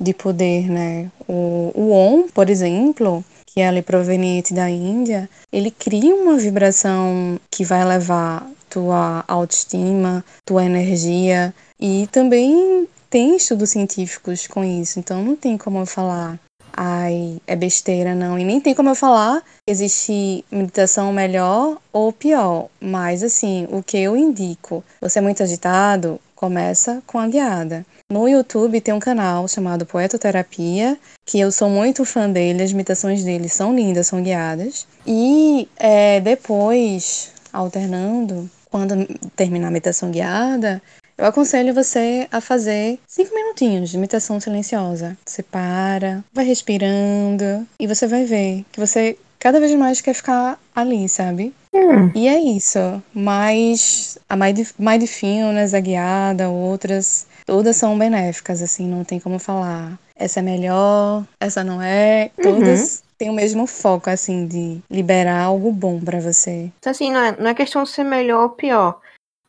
de 0.00 0.14
poder, 0.14 0.70
né? 0.70 1.10
O, 1.28 1.72
o 1.74 1.90
Om, 1.90 2.28
por 2.28 2.48
exemplo, 2.48 3.24
que 3.58 3.62
é 3.62 3.66
ali 3.66 3.82
proveniente 3.82 4.54
da 4.54 4.70
Índia, 4.70 5.28
ele 5.52 5.72
cria 5.72 6.14
uma 6.14 6.36
vibração 6.36 7.40
que 7.50 7.64
vai 7.64 7.84
levar 7.84 8.48
tua 8.70 9.24
autoestima, 9.26 10.24
tua 10.44 10.64
energia 10.64 11.52
e 11.80 12.06
também 12.12 12.86
tem 13.10 13.34
estudos 13.34 13.70
científicos 13.70 14.46
com 14.46 14.62
isso, 14.62 15.00
então 15.00 15.24
não 15.24 15.34
tem 15.34 15.58
como 15.58 15.80
eu 15.80 15.86
falar, 15.86 16.38
ai, 16.72 17.40
é 17.48 17.56
besteira 17.56 18.14
não, 18.14 18.38
e 18.38 18.44
nem 18.44 18.60
tem 18.60 18.76
como 18.76 18.90
eu 18.90 18.94
falar 18.94 19.42
existe 19.66 20.44
meditação 20.52 21.12
melhor 21.12 21.78
ou 21.92 22.12
pior, 22.12 22.68
mas 22.80 23.24
assim, 23.24 23.66
o 23.72 23.82
que 23.82 23.98
eu 23.98 24.16
indico, 24.16 24.84
você 25.00 25.18
é 25.18 25.22
muito 25.22 25.42
agitado, 25.42 26.20
começa 26.38 27.02
com 27.04 27.18
a 27.18 27.26
guiada. 27.26 27.84
No 28.08 28.28
YouTube 28.28 28.80
tem 28.80 28.94
um 28.94 29.00
canal 29.00 29.48
chamado 29.48 29.84
Poetoterapia, 29.84 30.96
que 31.26 31.40
eu 31.40 31.50
sou 31.50 31.68
muito 31.68 32.04
fã 32.04 32.30
dele, 32.30 32.62
as 32.62 32.72
meditações 32.72 33.24
dele 33.24 33.48
são 33.48 33.74
lindas, 33.74 34.06
são 34.06 34.22
guiadas. 34.22 34.86
E 35.04 35.68
é, 35.76 36.20
depois, 36.20 37.32
alternando, 37.52 38.48
quando 38.70 39.04
terminar 39.34 39.66
a 39.66 39.72
meditação 39.72 40.12
guiada, 40.12 40.80
eu 41.18 41.26
aconselho 41.26 41.74
você 41.74 42.28
a 42.30 42.40
fazer 42.40 43.00
cinco 43.04 43.34
minutinhos 43.34 43.90
de 43.90 43.98
meditação 43.98 44.38
silenciosa. 44.38 45.18
Você 45.26 45.42
para, 45.42 46.22
vai 46.32 46.44
respirando 46.44 47.66
e 47.80 47.86
você 47.88 48.06
vai 48.06 48.24
ver 48.24 48.64
que 48.70 48.78
você 48.78 49.18
cada 49.40 49.58
vez 49.58 49.74
mais 49.74 50.00
quer 50.00 50.14
ficar 50.14 50.56
ali, 50.72 51.08
sabe? 51.08 51.52
Hum. 51.78 52.10
E 52.14 52.26
é 52.28 52.38
isso. 52.40 52.78
Mas 53.14 54.18
a 54.28 54.36
Mindfulness, 54.36 55.74
a 55.74 55.80
guiada, 55.80 56.48
outras, 56.48 57.26
todas 57.46 57.76
são 57.76 57.98
benéficas, 57.98 58.60
assim, 58.62 58.86
não 58.88 59.04
tem 59.04 59.20
como 59.20 59.38
falar. 59.38 59.98
Essa 60.16 60.40
é 60.40 60.42
melhor, 60.42 61.24
essa 61.38 61.62
não 61.62 61.80
é. 61.80 62.30
Todas 62.42 62.80
Uhum. 62.96 63.08
têm 63.16 63.30
o 63.30 63.34
mesmo 63.34 63.66
foco, 63.66 64.10
assim, 64.10 64.46
de 64.46 64.80
liberar 64.90 65.42
algo 65.44 65.70
bom 65.72 66.00
para 66.00 66.20
você. 66.20 66.70
Então, 66.78 66.90
assim, 66.90 67.12
não 67.12 67.20
é, 67.20 67.36
não 67.40 67.50
é 67.50 67.54
questão 67.54 67.84
de 67.84 67.90
ser 67.90 68.04
melhor 68.04 68.42
ou 68.42 68.50
pior. 68.50 69.00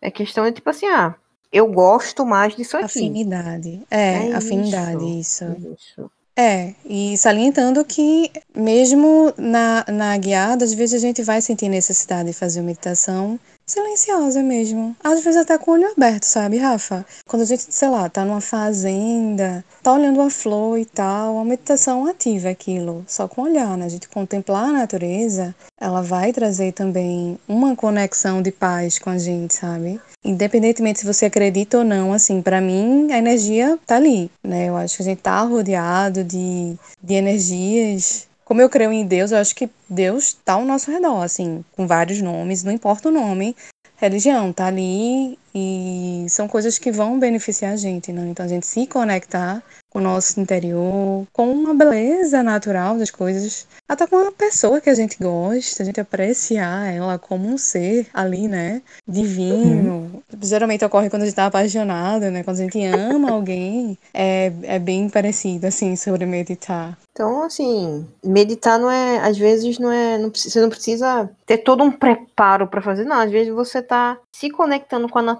É 0.02 0.12
questão 0.12 0.46
de, 0.46 0.52
tipo 0.52 0.70
assim, 0.70 0.86
ah, 0.88 1.16
eu 1.52 1.68
gosto 1.68 2.24
mais 2.26 2.56
disso 2.56 2.78
aqui. 2.78 2.86
Afinidade. 2.86 3.82
É, 3.90 4.30
É 4.30 4.34
afinidade, 4.36 5.20
isso. 5.20 5.44
isso. 5.44 5.74
Isso. 5.74 6.12
É, 6.42 6.74
e 6.86 7.18
salientando 7.18 7.84
que 7.84 8.32
mesmo 8.56 9.34
na, 9.38 9.84
na 9.92 10.18
guiada, 10.18 10.64
às 10.64 10.74
vezes 10.74 10.96
a 10.96 11.06
gente 11.06 11.22
vai 11.22 11.42
sentir 11.42 11.68
necessidade 11.68 12.30
de 12.30 12.34
fazer 12.34 12.62
uma 12.62 12.68
meditação 12.68 13.38
silenciosa 13.70 14.42
mesmo. 14.42 14.96
Às 15.04 15.24
vezes 15.24 15.42
até 15.42 15.58
com 15.58 15.72
o 15.72 15.74
olho 15.76 15.92
aberto, 15.92 16.24
sabe, 16.24 16.58
Rafa? 16.58 17.06
Quando 17.28 17.44
a 17.44 17.46
gente, 17.46 17.66
sei 17.70 17.90
lá, 17.90 18.10
tá 18.10 18.26
numa 18.26 18.42
fazenda, 18.42 19.64
tá 19.84 19.94
olhando 19.94 20.20
uma 20.20 20.30
flor 20.30 20.80
e 20.80 20.86
tal, 20.86 21.40
a 21.40 21.46
meditação 21.46 22.06
ativa 22.08 22.50
aquilo, 22.50 23.06
só 23.08 23.28
com 23.28 23.44
olhar, 23.44 23.78
né? 23.78 23.86
A 23.86 23.90
gente 23.90 24.10
contemplar 24.10 24.70
a 24.70 24.74
natureza, 24.74 25.56
ela 25.80 26.02
vai 26.02 26.34
trazer 26.34 26.74
também 26.74 27.38
uma 27.48 27.76
conexão 27.76 28.42
de 28.42 28.52
paz 28.52 28.98
com 28.98 29.10
a 29.10 29.18
gente, 29.18 29.54
sabe? 29.54 30.00
Independentemente 30.24 31.00
se 31.00 31.06
você 31.06 31.26
acredita 31.26 31.78
ou 31.78 31.84
não, 31.84 32.12
assim, 32.12 32.42
para 32.42 32.60
mim 32.60 33.12
a 33.12 33.18
energia 33.18 33.80
tá 33.86 33.96
ali, 33.96 34.30
né? 34.44 34.68
Eu 34.68 34.76
acho 34.76 34.98
que 34.98 35.04
a 35.04 35.06
gente 35.06 35.22
tá 35.22 35.42
rodeado 35.42 36.24
de, 36.24 36.76
de 37.02 37.14
energias. 37.14 38.29
Como 38.50 38.64
eu 38.64 38.68
creio 38.68 38.92
em 38.92 39.06
Deus, 39.06 39.32
eu 39.32 39.38
acho 39.38 39.56
que 39.56 39.70
Deus 39.88 40.34
tá 40.34 40.54
ao 40.54 40.66
nosso 40.66 40.90
redor, 40.90 41.22
assim, 41.22 41.64
com 41.76 41.86
vários 41.86 42.20
nomes, 42.20 42.64
não 42.64 42.72
importa 42.72 43.08
o 43.08 43.12
nome, 43.12 43.56
religião 43.98 44.52
tá 44.52 44.66
ali 44.66 45.38
e 45.54 46.26
são 46.30 46.48
coisas 46.48 46.78
que 46.78 46.92
vão 46.92 47.20
beneficiar 47.20 47.74
a 47.74 47.78
gente, 47.78 48.12
né? 48.12 48.28
Então 48.30 48.46
a 48.46 48.50
gente 48.50 48.66
se 48.66 48.86
conectar 48.88 49.64
com 49.90 49.98
o 50.00 50.02
nosso 50.02 50.40
interior, 50.40 51.26
com 51.34 51.52
uma 51.52 51.74
beleza 51.74 52.44
natural 52.44 52.98
das 52.98 53.10
coisas, 53.10 53.66
até 53.88 54.06
com 54.06 54.18
uma 54.18 54.32
pessoa 54.32 54.80
que 54.80 54.90
a 54.90 54.94
gente 54.94 55.18
gosta, 55.20 55.82
a 55.82 55.86
gente 55.86 56.00
apreciar 56.00 56.94
ela 56.94 57.18
como 57.18 57.48
um 57.48 57.58
ser 57.58 58.08
ali, 58.14 58.48
né? 58.48 58.84
Divino. 59.08 60.24
Geralmente 60.42 60.86
ocorre 60.86 61.10
quando 61.10 61.24
a 61.24 61.26
gente 61.26 61.36
tá 61.36 61.48
apaixonado, 61.48 62.30
né? 62.30 62.44
Quando 62.44 62.60
a 62.60 62.64
gente 62.64 62.84
ama 62.86 63.32
alguém, 63.32 63.98
é, 64.14 64.52
é 64.64 64.80
bem 64.80 65.10
parecido, 65.10 65.66
assim, 65.68 65.96
sobre 65.96 66.26
meditar. 66.26 66.98
Então, 67.12 67.44
assim, 67.44 68.08
meditar 68.24 68.80
não 68.80 68.90
é, 68.90 69.20
às 69.20 69.38
vezes 69.38 69.78
não 69.78 69.92
é, 69.92 70.18
não, 70.18 70.30
precisa- 70.30 70.54
você 70.54 70.62
não 70.62 70.70
precisa 70.70 71.30
ter 71.46 71.58
todo 71.58 71.84
um 71.84 71.92
preparo 71.92 72.66
para 72.68 72.82
fazer, 72.82 73.04
não. 73.04 73.20
Às 73.20 73.30
vezes 73.32 73.52
você 73.54 73.82
tá 73.82 74.18
se 74.34 74.50
conectando 74.50 75.10
com 75.10 75.20
a 75.20 75.22
natureza, 75.22 75.39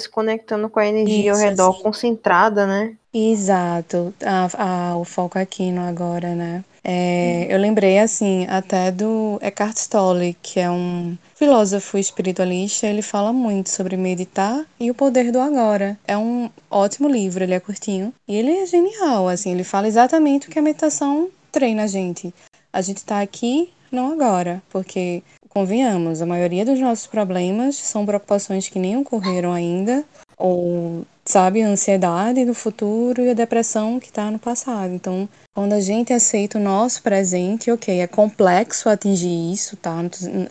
se 0.00 0.08
conectando 0.08 0.68
com 0.68 0.78
a 0.80 0.86
energia 0.86 1.32
Isso, 1.32 1.40
ao 1.42 1.48
redor, 1.48 1.70
assim. 1.70 1.82
concentrada, 1.82 2.66
né? 2.66 2.94
Exato, 3.12 4.12
a, 4.24 4.90
a- 4.92 4.96
o 4.96 5.04
foco 5.04 5.38
aqui 5.38 5.70
no 5.70 5.80
agora, 5.82 6.34
né? 6.34 6.64
É, 6.84 7.46
eu 7.52 7.58
lembrei, 7.58 7.98
assim, 7.98 8.46
até 8.48 8.90
do 8.90 9.38
Eckhart 9.42 9.76
Tolle, 9.88 10.36
que 10.42 10.58
é 10.58 10.70
um 10.70 11.18
filósofo 11.34 11.98
espiritualista, 11.98 12.86
ele 12.86 13.02
fala 13.02 13.32
muito 13.32 13.68
sobre 13.70 13.96
meditar 13.96 14.64
e 14.80 14.90
o 14.90 14.94
poder 14.94 15.30
do 15.30 15.40
agora. 15.40 15.98
É 16.06 16.16
um 16.16 16.48
ótimo 16.70 17.08
livro, 17.08 17.42
ele 17.44 17.52
é 17.54 17.60
curtinho 17.60 18.12
e 18.26 18.36
ele 18.36 18.50
é 18.50 18.66
genial, 18.66 19.28
assim, 19.28 19.52
ele 19.52 19.64
fala 19.64 19.86
exatamente 19.88 20.48
o 20.48 20.50
que 20.50 20.58
a 20.58 20.62
meditação 20.62 21.28
treina 21.52 21.84
a 21.84 21.86
gente. 21.86 22.32
A 22.72 22.80
gente 22.80 23.04
tá 23.04 23.20
aqui, 23.20 23.70
não 23.90 24.12
agora, 24.12 24.62
porque, 24.70 25.22
convenhamos, 25.48 26.22
a 26.22 26.26
maioria 26.26 26.64
dos 26.64 26.78
nossos 26.78 27.06
problemas 27.06 27.76
são 27.76 28.06
preocupações 28.06 28.68
que 28.68 28.78
nem 28.78 28.96
ocorreram 28.96 29.52
ainda, 29.52 30.04
ou 30.36 31.04
sabe, 31.28 31.62
a 31.62 31.68
ansiedade 31.68 32.44
do 32.46 32.54
futuro 32.54 33.22
e 33.22 33.30
a 33.30 33.34
depressão 33.34 34.00
que 34.00 34.06
está 34.06 34.30
no 34.30 34.38
passado. 34.38 34.94
Então, 34.94 35.28
quando 35.54 35.74
a 35.74 35.80
gente 35.80 36.12
aceita 36.12 36.56
o 36.56 36.62
nosso 36.62 37.02
presente, 37.02 37.70
ok, 37.70 38.00
é 38.00 38.06
complexo 38.06 38.88
atingir 38.88 39.52
isso, 39.52 39.76
tá? 39.76 39.96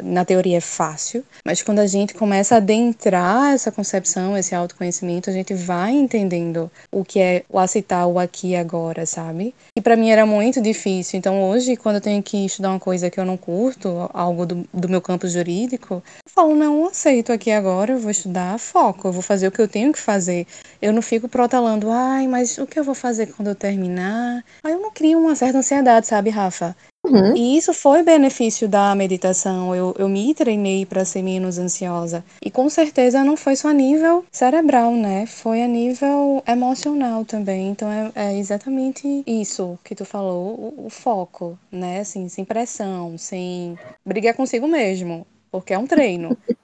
Na 0.03 0.23
teoria 0.23 0.57
é 0.57 0.61
fácil, 0.61 1.23
mas 1.45 1.63
quando 1.63 1.79
a 1.79 1.87
gente 1.87 2.13
começa 2.13 2.55
a 2.55 2.57
adentrar 2.57 3.53
essa 3.53 3.71
concepção, 3.71 4.37
esse 4.37 4.53
autoconhecimento, 4.53 5.29
a 5.29 5.33
gente 5.33 5.53
vai 5.53 5.93
entendendo 5.93 6.69
o 6.91 7.03
que 7.03 7.19
é 7.19 7.43
o 7.49 7.57
aceitar 7.57 8.05
o 8.05 8.19
aqui 8.19 8.49
e 8.49 8.55
agora, 8.55 9.05
sabe? 9.05 9.55
E 9.75 9.81
para 9.81 9.95
mim 9.95 10.09
era 10.09 10.25
muito 10.25 10.61
difícil. 10.61 11.17
Então, 11.17 11.41
hoje, 11.41 11.75
quando 11.75 11.95
eu 11.95 12.01
tenho 12.01 12.21
que 12.21 12.45
estudar 12.45 12.69
uma 12.69 12.79
coisa 12.79 13.09
que 13.09 13.19
eu 13.19 13.25
não 13.25 13.37
curto, 13.37 14.09
algo 14.13 14.45
do, 14.45 14.67
do 14.73 14.89
meu 14.89 15.01
campo 15.01 15.27
jurídico, 15.27 16.03
eu 16.25 16.31
falo, 16.31 16.53
não, 16.53 16.85
aceito 16.85 17.31
aqui 17.31 17.49
agora, 17.49 17.93
eu 17.93 17.99
vou 17.99 18.11
estudar, 18.11 18.59
foco, 18.59 19.07
eu 19.07 19.13
vou 19.13 19.21
fazer 19.23 19.47
o 19.47 19.51
que 19.51 19.61
eu 19.61 19.67
tenho 19.67 19.91
que 19.93 19.99
fazer. 19.99 20.45
Eu 20.81 20.93
não 20.93 21.01
fico 21.01 21.27
protelando, 21.27 21.89
ai, 21.91 22.27
mas 22.27 22.57
o 22.57 22.67
que 22.67 22.79
eu 22.79 22.83
vou 22.83 22.95
fazer 22.95 23.27
quando 23.27 23.49
eu 23.49 23.55
terminar? 23.55 24.43
Aí 24.63 24.73
eu 24.73 24.79
não 24.79 24.91
crio 24.91 25.19
uma 25.19 25.35
certa 25.35 25.57
ansiedade, 25.57 26.07
sabe, 26.07 26.29
Rafa? 26.29 26.75
Uhum. 27.05 27.35
E 27.35 27.57
isso 27.57 27.73
foi 27.73 28.03
benefício 28.03 28.67
da 28.67 28.93
meditação. 28.93 29.73
Eu, 29.73 29.95
eu 29.97 30.09
me 30.09 30.33
treinei 30.33 30.85
para 30.85 31.05
ser 31.05 31.21
menos 31.21 31.57
ansiosa. 31.57 32.23
E 32.41 32.51
com 32.51 32.69
certeza 32.69 33.23
não 33.23 33.37
foi 33.37 33.55
só 33.55 33.69
a 33.69 33.73
nível 33.73 34.25
cerebral, 34.31 34.91
né? 34.93 35.25
Foi 35.25 35.61
a 35.61 35.67
nível 35.67 36.43
emocional 36.47 37.23
também. 37.23 37.69
Então 37.69 37.89
é, 37.89 38.11
é 38.15 38.37
exatamente 38.37 39.23
isso 39.25 39.79
que 39.83 39.95
tu 39.95 40.05
falou, 40.05 40.73
o, 40.77 40.87
o 40.87 40.89
foco, 40.89 41.57
né? 41.71 41.99
Assim, 42.01 42.27
sem 42.29 42.43
pressão, 42.43 43.17
sem 43.17 43.77
brigar 44.05 44.33
consigo 44.33 44.67
mesmo, 44.67 45.25
porque 45.51 45.73
é 45.73 45.79
um 45.79 45.87
treino. 45.87 46.37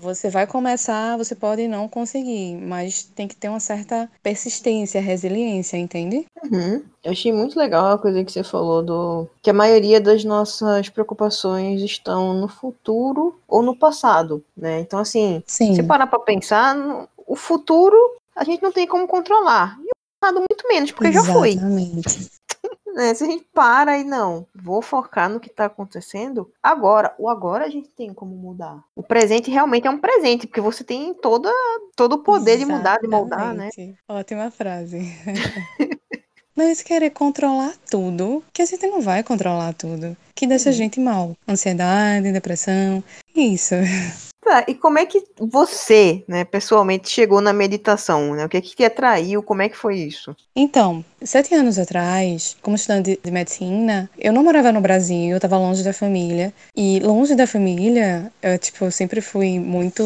Você 0.00 0.30
vai 0.30 0.46
começar, 0.46 1.18
você 1.18 1.34
pode 1.34 1.68
não 1.68 1.86
conseguir, 1.86 2.56
mas 2.56 3.02
tem 3.04 3.28
que 3.28 3.36
ter 3.36 3.48
uma 3.50 3.60
certa 3.60 4.10
persistência, 4.22 4.98
resiliência, 5.00 5.76
entende? 5.76 6.24
Uhum. 6.42 6.82
Eu 7.04 7.12
achei 7.12 7.30
muito 7.32 7.58
legal 7.58 7.92
a 7.92 7.98
coisa 7.98 8.24
que 8.24 8.32
você 8.32 8.42
falou 8.42 8.82
do 8.82 9.28
que 9.42 9.50
a 9.50 9.54
maioria 9.54 10.00
das 10.00 10.24
nossas 10.24 10.88
preocupações 10.88 11.82
estão 11.82 12.32
no 12.32 12.48
futuro 12.48 13.38
ou 13.46 13.62
no 13.62 13.76
passado, 13.76 14.42
né? 14.56 14.80
Então, 14.80 14.98
assim, 14.98 15.42
Sim. 15.46 15.74
se 15.74 15.82
parar 15.82 16.06
para 16.06 16.18
pensar, 16.20 16.74
no- 16.74 17.06
o 17.26 17.36
futuro 17.36 17.96
a 18.34 18.42
gente 18.42 18.62
não 18.62 18.72
tem 18.72 18.86
como 18.86 19.06
controlar. 19.06 19.76
E 19.82 19.84
o 19.84 19.90
passado 20.20 20.38
muito 20.50 20.66
menos, 20.66 20.92
porque 20.92 21.12
já 21.12 21.24
foi. 21.24 21.58
Exatamente. 22.90 22.96
né? 22.96 23.14
Se 23.14 23.24
a 23.24 23.26
gente 23.26 23.46
para 23.52 23.98
e 23.98 24.04
não, 24.04 24.46
vou 24.54 24.82
focar 24.82 25.28
no 25.28 25.40
que 25.40 25.48
tá 25.48 25.66
acontecendo 25.66 26.50
agora. 26.62 27.14
O 27.18 27.28
agora 27.28 27.64
a 27.64 27.70
gente 27.70 27.88
tem 27.90 28.12
como 28.12 28.34
mudar. 28.34 28.82
O 28.94 29.02
presente 29.02 29.50
realmente 29.50 29.86
é 29.86 29.90
um 29.90 29.98
presente, 29.98 30.46
porque 30.46 30.60
você 30.60 30.84
tem 30.84 31.14
toda, 31.14 31.50
todo 31.96 32.14
o 32.14 32.22
poder 32.22 32.58
de 32.58 32.66
mudar, 32.66 32.98
de 32.98 33.08
moldar, 33.08 33.54
né? 33.54 33.68
Exatamente. 33.68 33.98
Ótima 34.08 34.50
frase. 34.50 35.00
Mas 36.62 36.82
querer 36.82 37.08
controlar 37.08 37.72
tudo, 37.90 38.44
que 38.52 38.60
a 38.60 38.66
gente 38.66 38.86
não 38.86 39.00
vai 39.00 39.22
controlar 39.22 39.72
tudo, 39.72 40.14
que 40.34 40.46
deixa 40.46 40.68
a 40.68 40.72
Uhum. 40.72 40.76
gente 40.76 41.00
mal. 41.00 41.34
Ansiedade, 41.48 42.30
depressão, 42.30 43.02
isso. 43.34 43.74
Tá, 44.42 44.64
e 44.66 44.74
como 44.74 44.98
é 44.98 45.04
que 45.04 45.22
você, 45.38 46.24
né, 46.26 46.44
pessoalmente, 46.44 47.10
chegou 47.10 47.42
na 47.42 47.52
meditação? 47.52 48.34
Né? 48.34 48.46
O 48.46 48.48
que 48.48 48.56
é 48.56 48.60
que 48.60 48.74
te 48.74 48.82
atraiu? 48.82 49.42
Como 49.42 49.60
é 49.60 49.68
que 49.68 49.76
foi 49.76 49.98
isso? 49.98 50.34
Então, 50.56 51.04
sete 51.22 51.54
anos 51.54 51.78
atrás, 51.78 52.56
como 52.62 52.74
estudante 52.74 53.20
de 53.22 53.30
medicina, 53.30 54.10
eu 54.18 54.32
não 54.32 54.42
morava 54.42 54.72
no 54.72 54.80
Brasil, 54.80 55.30
eu 55.32 55.36
estava 55.36 55.58
longe 55.58 55.84
da 55.84 55.92
família. 55.92 56.52
E 56.74 56.98
longe 57.00 57.34
da 57.34 57.46
família, 57.46 58.32
eu, 58.42 58.58
tipo, 58.58 58.86
eu 58.86 58.90
sempre 58.90 59.20
fui 59.20 59.60
muito 59.60 60.02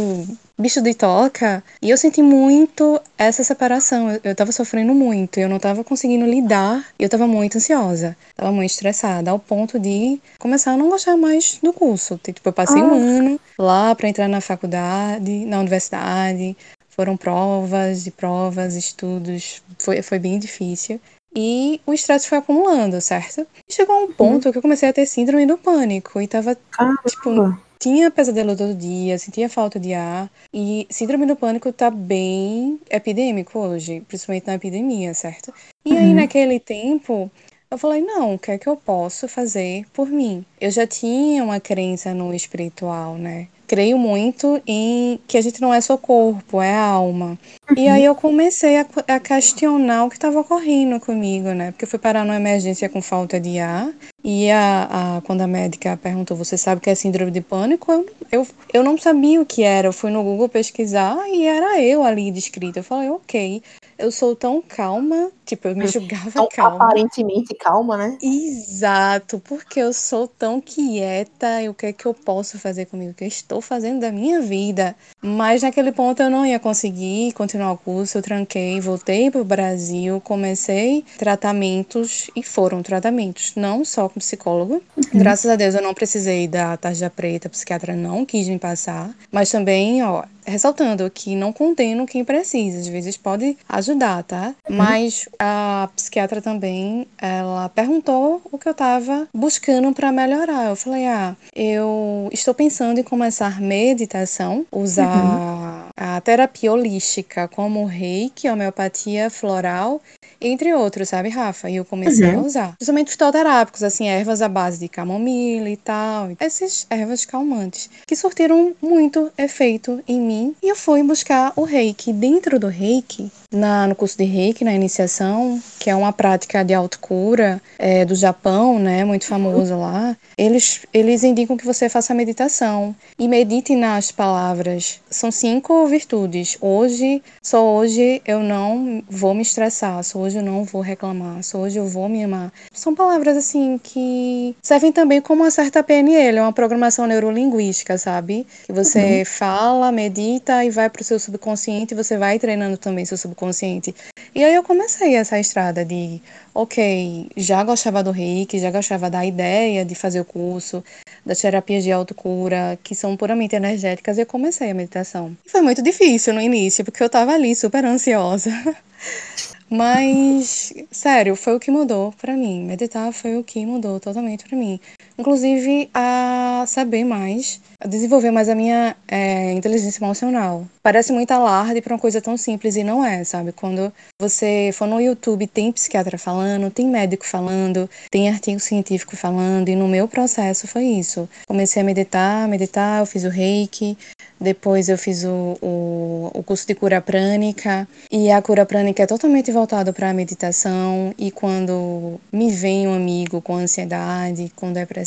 bicho 0.58 0.80
de 0.80 0.94
toca. 0.94 1.62
E 1.82 1.90
eu 1.90 1.96
senti 1.96 2.22
muito 2.22 3.00
essa 3.18 3.42
separação. 3.44 4.10
Eu, 4.10 4.20
eu 4.24 4.34
tava 4.34 4.52
sofrendo 4.52 4.94
muito, 4.94 5.38
eu 5.38 5.48
não 5.48 5.58
tava 5.58 5.84
conseguindo 5.84 6.26
lidar. 6.26 6.86
E 6.98 7.02
eu 7.02 7.08
tava 7.08 7.26
muito 7.26 7.58
ansiosa, 7.58 8.16
tava 8.34 8.52
muito 8.52 8.70
estressada, 8.70 9.30
ao 9.30 9.38
ponto 9.38 9.78
de 9.78 10.20
começar 10.38 10.72
a 10.72 10.76
não 10.76 10.88
gostar 10.88 11.16
mais 11.16 11.58
do 11.62 11.72
curso. 11.72 12.18
Tipo, 12.22 12.48
eu 12.48 12.52
passei 12.52 12.80
ah. 12.80 12.84
um 12.84 12.94
ano 12.94 13.40
lá 13.58 13.94
para 13.94 14.08
entrar 14.08 14.28
na 14.28 14.40
faculdade, 14.40 15.44
na 15.44 15.60
universidade. 15.60 16.56
Foram 16.88 17.16
provas 17.16 18.06
e 18.06 18.10
provas, 18.10 18.76
estudos. 18.76 19.62
Foi, 19.78 20.00
foi 20.00 20.18
bem 20.18 20.38
difícil. 20.38 21.00
E 21.36 21.80
o 21.84 21.92
estresse 21.92 22.28
foi 22.28 22.38
acumulando, 22.38 23.00
certo? 23.00 23.44
E 23.68 23.72
chegou 23.72 23.96
a 23.96 23.98
um 24.04 24.12
ponto 24.12 24.46
uhum. 24.46 24.52
que 24.52 24.58
eu 24.58 24.62
comecei 24.62 24.88
a 24.88 24.92
ter 24.92 25.04
síndrome 25.04 25.44
do 25.46 25.58
pânico. 25.58 26.20
E 26.20 26.28
tava, 26.28 26.56
Caramba. 26.70 27.02
tipo, 27.08 27.58
tinha 27.84 28.10
pesadelo 28.10 28.56
todo 28.56 28.74
dia, 28.74 29.18
sentia 29.18 29.46
falta 29.46 29.78
de 29.78 29.92
ar. 29.92 30.30
E 30.52 30.86
síndrome 30.88 31.26
do 31.26 31.36
pânico 31.36 31.70
tá 31.70 31.90
bem 31.90 32.80
epidêmico 32.88 33.58
hoje, 33.58 34.02
principalmente 34.08 34.46
na 34.46 34.54
epidemia, 34.54 35.12
certo? 35.12 35.52
E 35.84 35.92
uhum. 35.92 35.98
aí, 35.98 36.14
naquele 36.14 36.58
tempo, 36.58 37.30
eu 37.70 37.76
falei, 37.76 38.00
não, 38.00 38.34
o 38.34 38.38
que 38.38 38.52
é 38.52 38.56
que 38.56 38.66
eu 38.66 38.74
posso 38.74 39.28
fazer 39.28 39.84
por 39.92 40.08
mim? 40.08 40.46
Eu 40.58 40.70
já 40.70 40.86
tinha 40.86 41.44
uma 41.44 41.60
crença 41.60 42.14
no 42.14 42.32
espiritual, 42.32 43.18
né? 43.18 43.48
Creio 43.66 43.98
muito 43.98 44.62
em 44.66 45.20
que 45.28 45.36
a 45.36 45.42
gente 45.42 45.60
não 45.60 45.74
é 45.74 45.80
só 45.82 45.98
corpo, 45.98 46.62
é 46.62 46.74
alma. 46.74 47.38
E 47.76 47.88
aí 47.88 48.04
eu 48.04 48.14
comecei 48.14 48.78
a, 48.78 48.86
a 49.08 49.20
questionar 49.20 50.04
o 50.04 50.10
que 50.10 50.16
estava 50.16 50.38
ocorrendo 50.40 51.00
comigo, 51.00 51.48
né? 51.52 51.70
Porque 51.72 51.84
eu 51.84 51.88
fui 51.88 51.98
parar 51.98 52.24
numa 52.24 52.36
emergência 52.36 52.88
com 52.88 53.00
falta 53.00 53.40
de 53.40 53.58
ar. 53.58 53.90
E 54.22 54.50
a, 54.50 55.16
a, 55.16 55.20
quando 55.22 55.40
a 55.42 55.46
médica 55.46 55.96
perguntou, 55.96 56.36
você 56.36 56.56
sabe 56.56 56.78
o 56.78 56.80
que 56.80 56.90
é 56.90 56.94
síndrome 56.94 57.30
de 57.30 57.40
pânico? 57.40 57.90
Eu, 57.90 58.06
eu, 58.30 58.46
eu 58.72 58.82
não 58.82 58.98
sabia 58.98 59.40
o 59.40 59.46
que 59.46 59.62
era. 59.62 59.88
Eu 59.88 59.92
fui 59.92 60.10
no 60.10 60.22
Google 60.22 60.48
pesquisar 60.48 61.16
e 61.28 61.46
era 61.46 61.80
eu 61.80 62.02
ali 62.02 62.30
descrita. 62.30 62.80
Eu 62.80 62.84
falei, 62.84 63.08
ok, 63.10 63.62
eu 63.98 64.10
sou 64.10 64.34
tão 64.34 64.62
calma. 64.62 65.30
Tipo, 65.44 65.68
eu 65.68 65.76
me 65.76 65.84
hum. 65.84 65.88
julgava 65.88 66.30
tão 66.30 66.48
calma. 66.48 66.76
Aparentemente 66.76 67.54
calma, 67.54 67.96
né? 67.96 68.18
Exato, 68.22 69.38
porque 69.40 69.80
eu 69.80 69.92
sou 69.92 70.26
tão 70.26 70.60
quieta 70.60 71.62
e 71.62 71.68
o 71.68 71.74
que 71.74 71.86
é 71.86 71.92
que 71.92 72.06
eu 72.06 72.14
posso 72.14 72.58
fazer 72.58 72.86
comigo? 72.86 73.12
O 73.12 73.14
que 73.14 73.24
eu 73.24 73.28
estou 73.28 73.60
fazendo 73.60 74.00
da 74.00 74.10
minha 74.10 74.40
vida? 74.40 74.96
Mas 75.20 75.62
naquele 75.62 75.92
ponto 75.92 76.22
eu 76.22 76.30
não 76.30 76.46
ia 76.46 76.58
conseguir 76.58 77.32
continuar 77.54 77.72
o 77.72 77.76
curso. 77.78 78.18
Eu 78.18 78.22
tranquei, 78.22 78.80
voltei 78.80 79.30
para 79.30 79.40
o 79.40 79.44
Brasil, 79.44 80.20
comecei 80.20 81.04
tratamentos 81.16 82.28
e 82.34 82.42
foram 82.42 82.82
tratamentos, 82.82 83.52
não 83.54 83.84
só 83.84 84.08
com 84.08 84.18
psicólogo. 84.18 84.82
Uhum. 84.96 85.04
Graças 85.14 85.50
a 85.50 85.56
Deus 85.56 85.74
eu 85.74 85.82
não 85.82 85.94
precisei 85.94 86.48
da 86.48 86.76
tarja 86.76 87.08
preta, 87.08 87.46
a 87.46 87.50
psiquiatra 87.50 87.94
não 87.94 88.24
quis 88.24 88.48
me 88.48 88.58
passar. 88.58 89.10
Mas 89.30 89.50
também, 89.50 90.02
ó, 90.02 90.24
ressaltando 90.44 91.08
que 91.10 91.34
não 91.34 91.52
condeno 91.52 92.06
quem 92.06 92.24
precisa, 92.24 92.78
às 92.78 92.88
vezes 92.88 93.16
pode 93.16 93.56
ajudar, 93.68 94.22
tá? 94.24 94.54
Uhum. 94.68 94.76
Mas 94.76 95.28
a 95.38 95.88
psiquiatra 95.94 96.42
também, 96.42 97.06
ela 97.18 97.68
perguntou 97.68 98.42
o 98.50 98.58
que 98.58 98.68
eu 98.68 98.74
tava 98.74 99.28
buscando 99.32 99.92
para 99.92 100.12
melhorar. 100.12 100.68
Eu 100.70 100.76
falei: 100.76 101.06
"Ah, 101.06 101.36
eu 101.54 102.28
estou 102.32 102.54
pensando 102.54 102.98
em 102.98 103.02
começar 103.02 103.60
meditação, 103.60 104.66
usar 104.72 105.06
uhum. 105.06 105.63
A 105.96 106.20
terapia 106.20 106.72
holística 106.72 107.46
como 107.46 107.86
Reiki, 107.86 108.48
homeopatia 108.48 109.30
floral 109.30 110.00
entre 110.44 110.74
outros, 110.74 111.08
sabe, 111.08 111.28
Rafa? 111.28 111.70
E 111.70 111.76
eu 111.76 111.84
comecei 111.84 112.30
uhum. 112.30 112.40
a 112.40 112.42
usar. 112.42 112.72
Principalmente 112.76 113.10
fitoterápicos, 113.10 113.82
assim, 113.82 114.08
ervas 114.08 114.42
à 114.42 114.48
base 114.48 114.78
de 114.78 114.88
camomila 114.88 115.68
e 115.68 115.76
tal. 115.76 116.30
Essas 116.38 116.86
ervas 116.90 117.24
calmantes, 117.24 117.88
que 118.06 118.14
surtiram 118.14 118.74
muito 118.80 119.32
efeito 119.36 120.02
em 120.06 120.20
mim. 120.20 120.54
E 120.62 120.68
eu 120.68 120.76
fui 120.76 121.02
buscar 121.02 121.52
o 121.56 121.62
reiki. 121.62 122.12
Dentro 122.12 122.58
do 122.58 122.68
reiki, 122.68 123.30
na, 123.54 123.86
no 123.86 123.94
curso 123.94 124.18
de 124.18 124.24
reiki, 124.24 124.64
na 124.64 124.74
iniciação, 124.74 125.62
que 125.78 125.88
é 125.88 125.94
uma 125.94 126.12
prática 126.12 126.64
de 126.64 126.74
autocura 126.74 127.62
é, 127.78 128.04
do 128.04 128.14
Japão, 128.14 128.78
né, 128.78 129.04
muito 129.04 129.26
famoso 129.26 129.78
lá, 129.78 130.16
eles, 130.36 130.80
eles 130.92 131.22
indicam 131.22 131.56
que 131.56 131.64
você 131.64 131.88
faça 131.88 132.14
meditação 132.14 132.94
e 133.18 133.28
medite 133.28 133.74
nas 133.74 134.10
palavras. 134.10 135.00
São 135.08 135.30
cinco 135.30 135.86
virtudes. 135.86 136.58
Hoje, 136.60 137.22
só 137.42 137.64
hoje 137.64 138.20
eu 138.26 138.40
não 138.40 139.02
vou 139.08 139.34
me 139.34 139.42
estressar, 139.42 140.02
só 140.02 140.18
hoje 140.18 140.33
eu 140.38 140.42
não 140.42 140.64
vou 140.64 140.80
reclamar, 140.80 141.42
só 141.42 141.58
hoje 141.58 141.78
eu 141.78 141.86
vou 141.86 142.08
me 142.08 142.24
amar. 142.24 142.52
São 142.72 142.94
palavras 142.94 143.36
assim 143.36 143.78
que 143.82 144.56
servem 144.62 144.92
também 144.92 145.20
como 145.20 145.42
uma 145.42 145.50
certa 145.50 145.82
PNL, 145.82 146.38
é 146.38 146.42
uma 146.42 146.52
programação 146.52 147.06
neurolinguística, 147.06 147.96
sabe? 147.98 148.46
Que 148.66 148.72
você 148.72 149.18
uhum. 149.18 149.24
fala, 149.24 149.92
medita 149.92 150.64
e 150.64 150.70
vai 150.70 150.90
para 150.90 151.02
o 151.02 151.04
seu 151.04 151.18
subconsciente 151.18 151.94
e 151.94 151.96
você 151.96 152.16
vai 152.16 152.38
treinando 152.38 152.76
também 152.76 153.04
seu 153.04 153.16
subconsciente. 153.16 153.94
E 154.34 154.42
aí 154.42 154.54
eu 154.54 154.64
comecei 154.64 155.14
essa 155.14 155.38
estrada 155.38 155.84
de, 155.84 156.20
ok, 156.52 157.28
já 157.36 157.62
gostava 157.62 158.02
do 158.02 158.10
reiki, 158.10 158.58
já 158.58 158.70
gostava 158.70 159.08
da 159.08 159.24
ideia 159.24 159.84
de 159.84 159.94
fazer 159.94 160.20
o 160.20 160.24
curso, 160.24 160.82
das 161.24 161.40
terapias 161.40 161.84
de 161.84 161.92
autocura, 161.92 162.76
que 162.82 162.94
são 162.94 163.16
puramente 163.16 163.54
energéticas, 163.54 164.18
e 164.18 164.22
eu 164.22 164.26
comecei 164.26 164.70
a 164.70 164.74
meditação. 164.74 165.36
E 165.46 165.50
foi 165.50 165.62
muito 165.62 165.82
difícil 165.82 166.34
no 166.34 166.40
início, 166.40 166.84
porque 166.84 167.02
eu 167.02 167.08
tava 167.08 167.32
ali 167.32 167.54
super 167.54 167.84
ansiosa. 167.84 168.50
Mas, 169.76 170.72
sério, 170.92 171.34
foi 171.34 171.56
o 171.56 171.60
que 171.60 171.68
mudou 171.70 172.12
para 172.12 172.36
mim. 172.36 172.64
Meditar 172.64 173.12
foi 173.12 173.36
o 173.36 173.42
que 173.42 173.66
mudou 173.66 173.98
totalmente 173.98 174.44
para 174.44 174.56
mim. 174.56 174.78
Inclusive, 175.16 175.88
a 175.94 176.64
saber 176.66 177.04
mais, 177.04 177.60
a 177.78 177.86
desenvolver 177.86 178.30
mais 178.32 178.48
a 178.48 178.54
minha 178.54 178.96
é, 179.06 179.52
inteligência 179.52 180.02
emocional. 180.02 180.66
Parece 180.82 181.12
muito 181.12 181.30
alarde 181.30 181.80
para 181.80 181.94
uma 181.94 182.00
coisa 182.00 182.20
tão 182.20 182.36
simples 182.36 182.76
e 182.76 182.82
não 182.82 183.04
é, 183.04 183.22
sabe? 183.22 183.52
Quando 183.52 183.92
você 184.20 184.70
for 184.74 184.86
no 184.86 185.00
YouTube, 185.00 185.46
tem 185.46 185.70
psiquiatra 185.70 186.18
falando, 186.18 186.70
tem 186.70 186.88
médico 186.88 187.24
falando, 187.24 187.88
tem 188.10 188.28
artigo 188.28 188.58
científico 188.58 189.16
falando, 189.16 189.68
e 189.68 189.76
no 189.76 189.86
meu 189.86 190.08
processo 190.08 190.66
foi 190.66 190.84
isso. 190.84 191.28
Comecei 191.46 191.80
a 191.80 191.84
meditar, 191.84 192.48
meditar, 192.48 193.00
eu 193.00 193.06
fiz 193.06 193.24
o 193.24 193.28
reiki, 193.28 193.96
depois 194.40 194.88
eu 194.88 194.98
fiz 194.98 195.24
o, 195.24 195.56
o, 195.62 196.30
o 196.34 196.42
curso 196.42 196.66
de 196.66 196.74
cura 196.74 197.00
prânica, 197.00 197.86
e 198.10 198.30
a 198.30 198.42
cura 198.42 198.66
prânica 198.66 199.02
é 199.02 199.06
totalmente 199.06 199.52
voltado 199.52 199.92
para 199.92 200.10
a 200.10 200.14
meditação, 200.14 201.14
e 201.16 201.30
quando 201.30 202.20
me 202.32 202.50
vem 202.50 202.88
um 202.88 202.94
amigo 202.94 203.40
com 203.40 203.56
ansiedade, 203.56 204.52
com 204.56 204.72
depressão, 204.72 205.03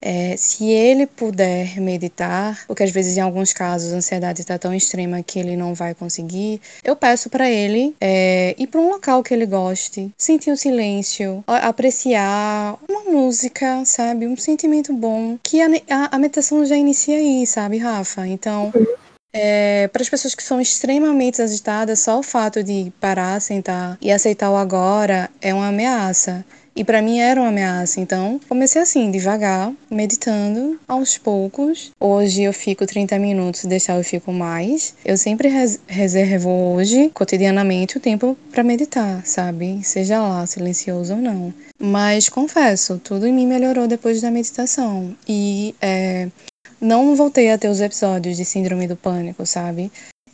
é, 0.00 0.36
se 0.36 0.70
ele 0.70 1.06
puder 1.06 1.80
meditar, 1.80 2.64
porque 2.66 2.82
às 2.82 2.90
vezes 2.90 3.16
em 3.16 3.20
alguns 3.20 3.52
casos 3.52 3.92
a 3.92 3.96
ansiedade 3.96 4.40
está 4.40 4.58
tão 4.58 4.74
extrema 4.74 5.22
que 5.22 5.38
ele 5.38 5.56
não 5.56 5.74
vai 5.74 5.94
conseguir, 5.94 6.60
eu 6.84 6.94
peço 6.94 7.28
para 7.28 7.50
ele 7.50 7.94
é, 8.00 8.54
ir 8.58 8.66
para 8.66 8.80
um 8.80 8.90
local 8.90 9.22
que 9.22 9.34
ele 9.34 9.46
goste, 9.46 10.10
sentir 10.16 10.50
o 10.50 10.56
silêncio, 10.56 11.42
apreciar 11.46 12.78
uma 12.88 13.10
música, 13.10 13.84
sabe? 13.84 14.26
Um 14.26 14.36
sentimento 14.36 14.92
bom, 14.92 15.38
que 15.42 15.60
a, 15.60 15.66
a, 15.66 16.16
a 16.16 16.18
meditação 16.18 16.64
já 16.64 16.76
inicia 16.76 17.16
aí, 17.16 17.46
sabe, 17.46 17.78
Rafa? 17.78 18.26
Então, 18.26 18.72
é, 19.38 19.86
para 19.88 20.00
as 20.00 20.08
pessoas 20.08 20.34
que 20.34 20.42
são 20.42 20.60
extremamente 20.60 21.42
agitadas, 21.42 22.00
só 22.00 22.18
o 22.18 22.22
fato 22.22 22.62
de 22.62 22.90
parar, 22.98 23.38
sentar 23.40 23.98
e 24.00 24.10
aceitar 24.10 24.50
o 24.50 24.56
agora 24.56 25.28
é 25.42 25.52
uma 25.52 25.68
ameaça. 25.68 26.42
E 26.76 26.84
para 26.84 27.00
mim 27.00 27.18
era 27.18 27.40
uma 27.40 27.48
ameaça. 27.48 27.98
Então, 27.98 28.38
comecei 28.46 28.82
assim, 28.82 29.10
devagar, 29.10 29.72
meditando, 29.90 30.78
aos 30.86 31.16
poucos. 31.16 31.90
Hoje 31.98 32.42
eu 32.42 32.52
fico 32.52 32.86
30 32.86 33.18
minutos, 33.18 33.64
deixar 33.64 33.96
eu 33.96 34.04
fico 34.04 34.30
mais. 34.30 34.94
Eu 35.02 35.16
sempre 35.16 35.48
res 35.48 35.80
reservo 35.86 36.50
hoje, 36.74 37.10
cotidianamente, 37.14 37.96
o 37.96 38.00
tempo 38.00 38.36
para 38.52 38.62
meditar, 38.62 39.24
sabe? 39.24 39.80
Seja 39.82 40.20
lá 40.20 40.46
silencioso 40.46 41.14
ou 41.14 41.20
não. 41.20 41.54
Mas 41.78 42.28
confesso, 42.28 43.00
tudo 43.02 43.26
em 43.26 43.32
mim 43.32 43.46
melhorou 43.46 43.88
depois 43.88 44.20
da 44.20 44.30
meditação. 44.30 45.16
E 45.26 45.74
é, 45.80 46.28
não 46.78 47.16
voltei 47.16 47.50
a 47.50 47.56
ter 47.56 47.68
os 47.68 47.80
episódios 47.80 48.36
de 48.36 48.44
síndrome 48.44 48.86
do 48.86 48.96
pânico, 48.96 49.46
sabe? 49.46 49.90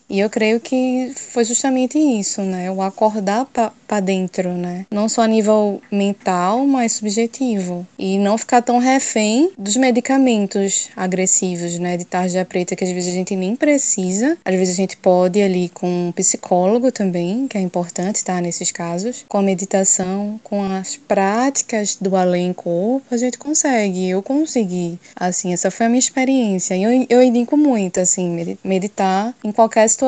E 0.08 0.20
eu 0.20 0.28
creio 0.28 0.60
que 0.60 1.12
foi 1.16 1.44
justamente 1.44 1.98
isso, 1.98 2.42
né? 2.42 2.70
O 2.70 2.82
acordar 2.82 3.46
para 3.46 4.00
dentro, 4.00 4.50
né? 4.50 4.86
Não 4.90 5.08
só 5.08 5.22
a 5.22 5.26
nível 5.26 5.80
mental, 5.90 6.66
mas 6.66 6.92
subjetivo. 6.92 7.86
E 7.98 8.18
não 8.18 8.36
ficar 8.36 8.60
tão 8.60 8.78
refém 8.78 9.50
dos 9.56 9.76
medicamentos 9.76 10.90
agressivos, 10.94 11.78
né? 11.78 11.96
De 11.96 12.04
tarja 12.04 12.44
preta, 12.44 12.76
que 12.76 12.84
às 12.84 12.90
vezes 12.90 13.10
a 13.10 13.16
gente 13.16 13.34
nem 13.34 13.56
precisa. 13.56 14.36
Às 14.44 14.54
vezes 14.54 14.74
a 14.74 14.76
gente 14.76 14.96
pode 14.98 15.40
ali 15.40 15.70
com 15.70 16.08
um 16.08 16.12
psicólogo 16.12 16.92
também, 16.92 17.48
que 17.48 17.56
é 17.56 17.60
importante, 17.60 18.22
tá? 18.22 18.40
Nesses 18.40 18.70
casos. 18.70 19.24
Com 19.28 19.38
a 19.38 19.42
meditação, 19.42 20.38
com 20.42 20.62
as 20.62 20.96
práticas 20.96 21.96
do 21.98 22.14
além-corpo, 22.16 23.02
a 23.10 23.16
gente 23.16 23.38
consegue. 23.38 24.10
Eu 24.10 24.22
consegui. 24.22 24.98
Assim, 25.16 25.54
essa 25.54 25.70
foi 25.70 25.86
a 25.86 25.88
minha 25.88 25.98
experiência. 25.98 26.76
E 26.76 26.82
eu, 26.82 27.06
eu 27.08 27.22
indico 27.22 27.56
muito, 27.56 27.98
assim, 27.98 28.56
meditar 28.62 29.34
em 29.42 29.52
qualquer 29.52 29.88
situação, 29.88 30.01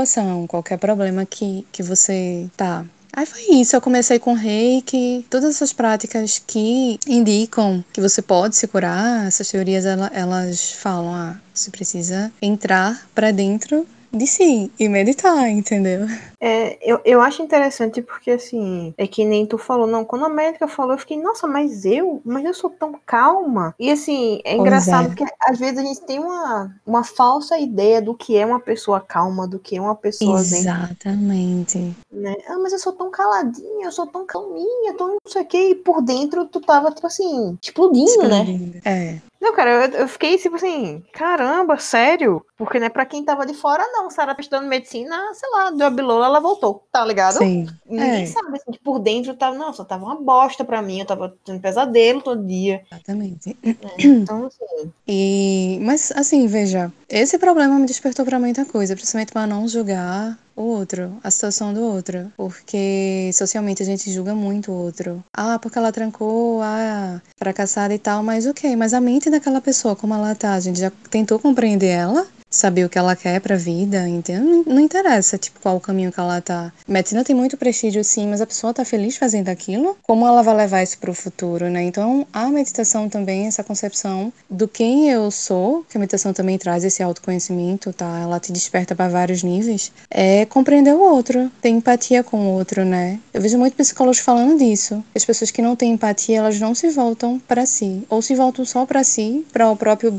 qualquer 0.46 0.78
problema 0.78 1.24
que, 1.24 1.66
que 1.70 1.82
você 1.82 2.48
tá. 2.56 2.84
Aí 3.16 3.26
foi 3.26 3.42
isso, 3.60 3.76
eu 3.76 3.80
comecei 3.80 4.18
com 4.18 4.32
reiki, 4.32 5.24
todas 5.30 5.54
essas 5.54 5.72
práticas 5.72 6.42
que 6.44 6.98
indicam 7.06 7.84
que 7.92 8.00
você 8.00 8.20
pode 8.20 8.56
se 8.56 8.66
curar, 8.66 9.24
essas 9.24 9.48
teorias 9.48 9.84
elas 9.84 10.72
falam, 10.72 11.14
ah, 11.14 11.36
você 11.52 11.70
precisa 11.70 12.32
entrar 12.42 13.06
para 13.14 13.30
dentro 13.30 13.86
de 14.14 14.26
si 14.26 14.70
e 14.78 14.88
meditar, 14.88 15.48
entendeu? 15.48 16.06
É, 16.40 16.78
eu, 16.82 17.00
eu 17.04 17.20
acho 17.20 17.42
interessante 17.42 18.02
porque, 18.02 18.32
assim, 18.32 18.92
é 18.98 19.06
que 19.06 19.24
nem 19.24 19.46
tu 19.46 19.56
falou, 19.56 19.86
não, 19.86 20.04
quando 20.04 20.26
a 20.26 20.28
médica 20.28 20.68
falou, 20.68 20.92
eu 20.92 20.98
fiquei, 20.98 21.20
nossa, 21.20 21.46
mas 21.46 21.84
eu, 21.84 22.20
mas 22.24 22.44
eu 22.44 22.52
sou 22.52 22.68
tão 22.68 22.94
calma. 23.06 23.74
E, 23.78 23.90
assim, 23.90 24.40
é 24.44 24.56
engraçado 24.56 25.06
é. 25.06 25.08
porque 25.08 25.24
às 25.40 25.58
vezes 25.58 25.78
a 25.78 25.82
gente 25.82 26.02
tem 26.02 26.18
uma, 26.18 26.74
uma 26.86 27.02
falsa 27.02 27.58
ideia 27.58 28.02
do 28.02 28.14
que 28.14 28.36
é 28.36 28.44
uma 28.44 28.60
pessoa 28.60 29.00
calma, 29.00 29.48
do 29.48 29.58
que 29.58 29.76
é 29.76 29.80
uma 29.80 29.94
pessoa 29.94 30.38
Exatamente. 30.38 31.94
Né? 32.12 32.34
Ah, 32.48 32.58
mas 32.58 32.72
eu 32.72 32.78
sou 32.78 32.92
tão 32.92 33.10
caladinha, 33.10 33.86
eu 33.86 33.92
sou 33.92 34.06
tão 34.06 34.26
calminha, 34.26 34.94
tão 34.98 35.08
não 35.08 35.18
sei 35.26 35.42
o 35.42 35.46
que, 35.46 35.70
e 35.70 35.74
por 35.74 36.02
dentro 36.02 36.44
tu 36.46 36.60
tava, 36.60 36.90
tipo 36.90 37.06
assim, 37.06 37.58
explodindo, 37.62 38.10
explodindo. 38.10 38.74
né? 38.74 38.80
É. 38.84 39.18
Não, 39.44 39.52
cara, 39.52 39.70
eu, 39.70 40.00
eu, 40.00 40.08
fiquei 40.08 40.38
tipo 40.38 40.56
assim, 40.56 41.04
caramba, 41.12 41.76
sério? 41.76 42.42
Porque, 42.56 42.80
né, 42.80 42.88
pra 42.88 43.04
quem 43.04 43.22
tava 43.22 43.44
de 43.44 43.52
fora, 43.52 43.84
não. 43.92 44.08
Sara 44.08 44.34
tá 44.34 44.40
estudando 44.40 44.66
medicina, 44.66 45.14
sei 45.34 45.50
lá, 45.50 45.70
deu 45.70 45.86
a 45.86 45.90
bilola, 45.90 46.24
ela 46.24 46.40
voltou, 46.40 46.88
tá 46.90 47.04
ligado? 47.04 47.36
Sim. 47.36 47.66
Ninguém 47.84 48.22
é. 48.22 48.26
sabe, 48.26 48.56
assim, 48.56 48.72
que 48.72 48.78
por 48.78 48.98
dentro 48.98 49.34
tava, 49.34 49.54
nossa, 49.54 49.84
tava 49.84 50.06
uma 50.06 50.18
bosta 50.18 50.64
pra 50.64 50.80
mim, 50.80 51.00
eu 51.00 51.04
tava 51.04 51.36
tendo 51.44 51.60
pesadelo 51.60 52.22
todo 52.22 52.42
dia. 52.42 52.84
Exatamente. 52.90 53.54
É, 53.62 53.74
então, 54.02 54.46
assim. 54.46 54.90
E, 55.06 55.78
mas, 55.82 56.10
assim, 56.12 56.46
veja, 56.46 56.90
esse 57.06 57.38
problema 57.38 57.78
me 57.78 57.84
despertou 57.84 58.24
pra 58.24 58.38
muita 58.38 58.64
coisa, 58.64 58.96
principalmente 58.96 59.30
pra 59.30 59.46
não 59.46 59.68
julgar 59.68 60.38
o 60.56 60.62
outro, 60.62 61.16
a 61.22 61.30
situação 61.30 61.72
do 61.72 61.82
outro. 61.82 62.32
Porque 62.36 63.30
socialmente 63.32 63.82
a 63.82 63.86
gente 63.86 64.10
julga 64.12 64.34
muito 64.34 64.70
o 64.70 64.74
outro. 64.74 65.22
Ah, 65.32 65.58
porque 65.58 65.78
ela 65.78 65.92
trancou, 65.92 66.62
ah, 66.62 67.20
fracassada 67.36 67.94
e 67.94 67.98
tal, 67.98 68.22
mas 68.22 68.46
ok. 68.46 68.74
Mas 68.76 68.94
a 68.94 69.00
mente 69.00 69.30
daquela 69.30 69.60
pessoa, 69.60 69.96
como 69.96 70.14
ela 70.14 70.34
tá, 70.34 70.54
a 70.54 70.60
gente 70.60 70.78
já 70.78 70.90
tentou 71.10 71.38
compreender 71.38 71.88
ela? 71.88 72.26
Saber 72.54 72.84
o 72.84 72.88
que 72.88 72.98
ela 72.98 73.16
quer 73.16 73.40
pra 73.40 73.56
vida, 73.56 74.08
entendeu? 74.08 74.64
Não, 74.66 74.80
interessa, 74.80 75.38
tipo, 75.38 75.60
qual 75.60 75.76
o 75.76 75.80
caminho 75.80 76.12
que 76.12 76.20
ela 76.20 76.40
tá. 76.40 76.72
Medicina 76.86 77.24
tem 77.24 77.34
muito 77.34 77.56
prestígio, 77.56 78.04
sim, 78.04 78.26
mas 78.28 78.40
a 78.40 78.46
pessoa 78.46 78.74
tá 78.74 78.84
feliz 78.84 79.16
fazendo 79.16 79.48
aquilo? 79.48 79.96
Como 80.02 80.26
ela 80.26 80.42
vai 80.42 80.54
levar 80.54 80.82
isso 80.82 80.98
pro 80.98 81.14
futuro, 81.14 81.68
né? 81.68 81.82
Então, 81.82 82.26
a 82.32 82.46
meditação 82.48 83.08
também, 83.08 83.46
essa 83.46 83.64
concepção 83.64 84.32
do 84.48 84.68
quem 84.68 85.10
eu 85.10 85.30
sou, 85.30 85.84
que 85.88 85.96
a 85.96 86.00
meditação 86.00 86.32
também 86.32 86.58
traz 86.58 86.84
esse 86.84 87.02
autoconhecimento, 87.02 87.92
tá? 87.92 88.20
Ela 88.20 88.38
te 88.40 88.52
desperta 88.52 88.94
para 88.94 89.08
vários 89.08 89.42
níveis, 89.42 89.92
é 90.10 90.44
compreender 90.46 90.94
o 90.94 91.00
outro, 91.00 91.50
ter 91.60 91.70
empatia 91.70 92.22
com 92.22 92.38
o 92.38 92.52
outro, 92.52 92.84
né? 92.84 93.18
Eu 93.32 93.40
vejo 93.40 93.58
muito 93.58 93.76
psicólogos 93.76 94.18
falando 94.18 94.58
disso. 94.58 95.02
As 95.14 95.24
pessoas 95.24 95.50
que 95.50 95.62
não 95.62 95.74
têm 95.76 95.92
empatia, 95.92 96.38
elas 96.38 96.60
não 96.60 96.74
se 96.74 96.88
voltam 96.90 97.38
para 97.38 97.66
si, 97.66 98.04
ou 98.08 98.22
se 98.22 98.34
voltam 98.34 98.64
só 98.64 98.86
para 98.86 99.02
si, 99.02 99.44
para 99.52 99.70
o 99.70 99.76
próprio 99.76 100.12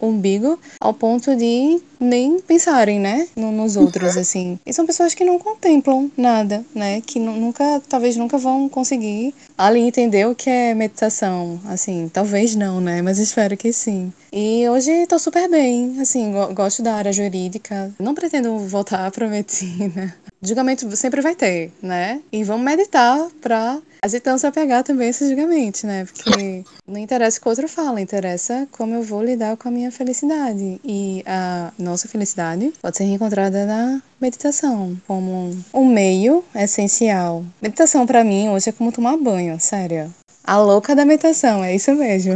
umbigo, 0.00 0.58
ao 0.80 0.94
ponto 0.94 1.34
de 1.36 1.57
nem 2.00 2.40
pensarem, 2.40 2.98
né, 3.00 3.26
nos 3.36 3.76
outros, 3.76 4.14
uhum. 4.14 4.20
assim. 4.20 4.58
E 4.64 4.72
são 4.72 4.86
pessoas 4.86 5.14
que 5.14 5.24
não 5.24 5.38
contemplam 5.38 6.10
nada, 6.16 6.64
né, 6.74 7.00
que 7.00 7.18
nunca, 7.18 7.82
talvez 7.88 8.16
nunca 8.16 8.38
vão 8.38 8.68
conseguir 8.68 9.34
ali 9.56 9.80
entender 9.80 10.26
o 10.26 10.34
que 10.34 10.48
é 10.48 10.74
meditação, 10.74 11.60
assim, 11.66 12.08
talvez 12.12 12.54
não, 12.54 12.80
né, 12.80 13.02
mas 13.02 13.18
espero 13.18 13.56
que 13.56 13.72
sim. 13.72 14.12
E 14.32 14.68
hoje 14.68 15.06
tô 15.06 15.18
super 15.18 15.48
bem, 15.48 16.00
assim, 16.00 16.32
gosto 16.54 16.82
da 16.82 16.94
área 16.94 17.12
jurídica, 17.12 17.92
não 17.98 18.14
pretendo 18.14 18.58
voltar 18.58 19.10
para 19.12 19.28
medicina. 19.28 20.14
Julgamento 20.40 20.94
sempre 20.96 21.20
vai 21.20 21.34
ter, 21.34 21.72
né? 21.82 22.20
E 22.30 22.44
vamos 22.44 22.64
meditar 22.64 23.28
pra 23.40 23.80
a 24.00 24.06
gente 24.06 24.38
se 24.38 24.46
apegar 24.46 24.84
também 24.84 25.08
a 25.08 25.10
esses 25.10 25.28
julgamentos, 25.28 25.82
né? 25.82 26.04
Porque 26.04 26.64
não 26.86 26.98
interessa 26.98 27.38
o 27.38 27.40
que 27.40 27.48
o 27.48 27.50
outro 27.50 27.68
fala, 27.68 28.00
interessa 28.00 28.68
como 28.70 28.94
eu 28.94 29.02
vou 29.02 29.24
lidar 29.24 29.56
com 29.56 29.68
a 29.68 29.72
minha 29.72 29.90
felicidade. 29.90 30.80
E 30.84 31.24
a 31.26 31.72
nossa 31.76 32.06
felicidade 32.06 32.72
pode 32.80 32.96
ser 32.96 33.04
encontrada 33.04 33.66
na 33.66 34.00
meditação, 34.20 34.96
como 35.06 35.56
um 35.74 35.84
meio 35.84 36.44
essencial. 36.54 37.44
Meditação 37.60 38.06
para 38.06 38.22
mim 38.22 38.48
hoje 38.48 38.68
é 38.68 38.72
como 38.72 38.92
tomar 38.92 39.16
banho, 39.16 39.58
sério. 39.58 40.14
A 40.48 40.56
louca 40.56 40.96
da 40.96 41.04
meditação, 41.04 41.62
é 41.62 41.76
isso 41.76 41.94
mesmo. 41.94 42.32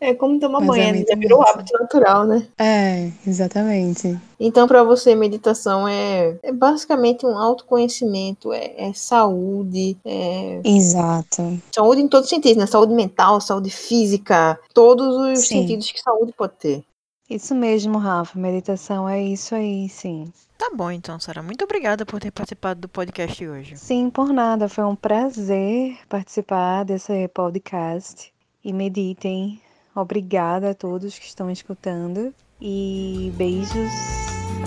É 0.00 0.14
como 0.14 0.38
tomar 0.38 0.60
banho, 0.60 0.94
né? 0.94 1.04
já 1.06 1.16
virou 1.16 1.42
hábito 1.42 1.72
natural, 1.78 2.24
né? 2.24 2.46
É, 2.56 3.10
exatamente. 3.26 4.16
Então, 4.38 4.68
para 4.68 4.84
você, 4.84 5.16
meditação 5.16 5.86
é, 5.86 6.38
é, 6.44 6.52
basicamente 6.52 7.26
um 7.26 7.36
autoconhecimento, 7.36 8.52
é, 8.52 8.72
é 8.78 8.92
saúde. 8.94 9.98
É... 10.04 10.60
Exato. 10.64 11.60
Saúde 11.74 12.02
em 12.02 12.08
todos 12.08 12.26
os 12.26 12.30
sentidos, 12.30 12.56
né? 12.56 12.66
Saúde 12.66 12.94
mental, 12.94 13.40
saúde 13.40 13.68
física, 13.68 14.56
todos 14.72 15.16
os 15.16 15.40
sim. 15.40 15.60
sentidos 15.60 15.90
que 15.90 16.00
saúde 16.00 16.32
pode 16.32 16.52
ter. 16.52 16.84
Isso 17.30 17.54
mesmo, 17.54 17.96
Rafa. 17.96 18.36
Meditação 18.36 19.08
é 19.08 19.22
isso 19.22 19.54
aí, 19.54 19.88
sim. 19.88 20.32
Tá 20.58 20.72
bom, 20.74 20.90
então, 20.90 21.18
Sara. 21.20 21.42
Muito 21.42 21.64
obrigada 21.64 22.04
por 22.04 22.18
ter 22.20 22.32
participado 22.32 22.80
do 22.80 22.88
podcast 22.88 23.46
hoje. 23.46 23.76
Sim, 23.76 24.10
por 24.10 24.32
nada. 24.32 24.68
Foi 24.68 24.84
um 24.84 24.96
prazer 24.96 25.96
participar 26.08 26.84
desse 26.84 27.28
podcast. 27.28 28.32
E 28.64 28.72
meditem. 28.72 29.62
Obrigada 29.94 30.70
a 30.70 30.74
todos 30.74 31.18
que 31.18 31.26
estão 31.26 31.48
escutando. 31.50 32.34
E 32.60 33.32
beijos. 33.36 33.92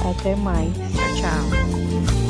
Até 0.09 0.35
mais. 0.35 0.73
Tchau, 0.73 1.15
tchau. 1.19 2.22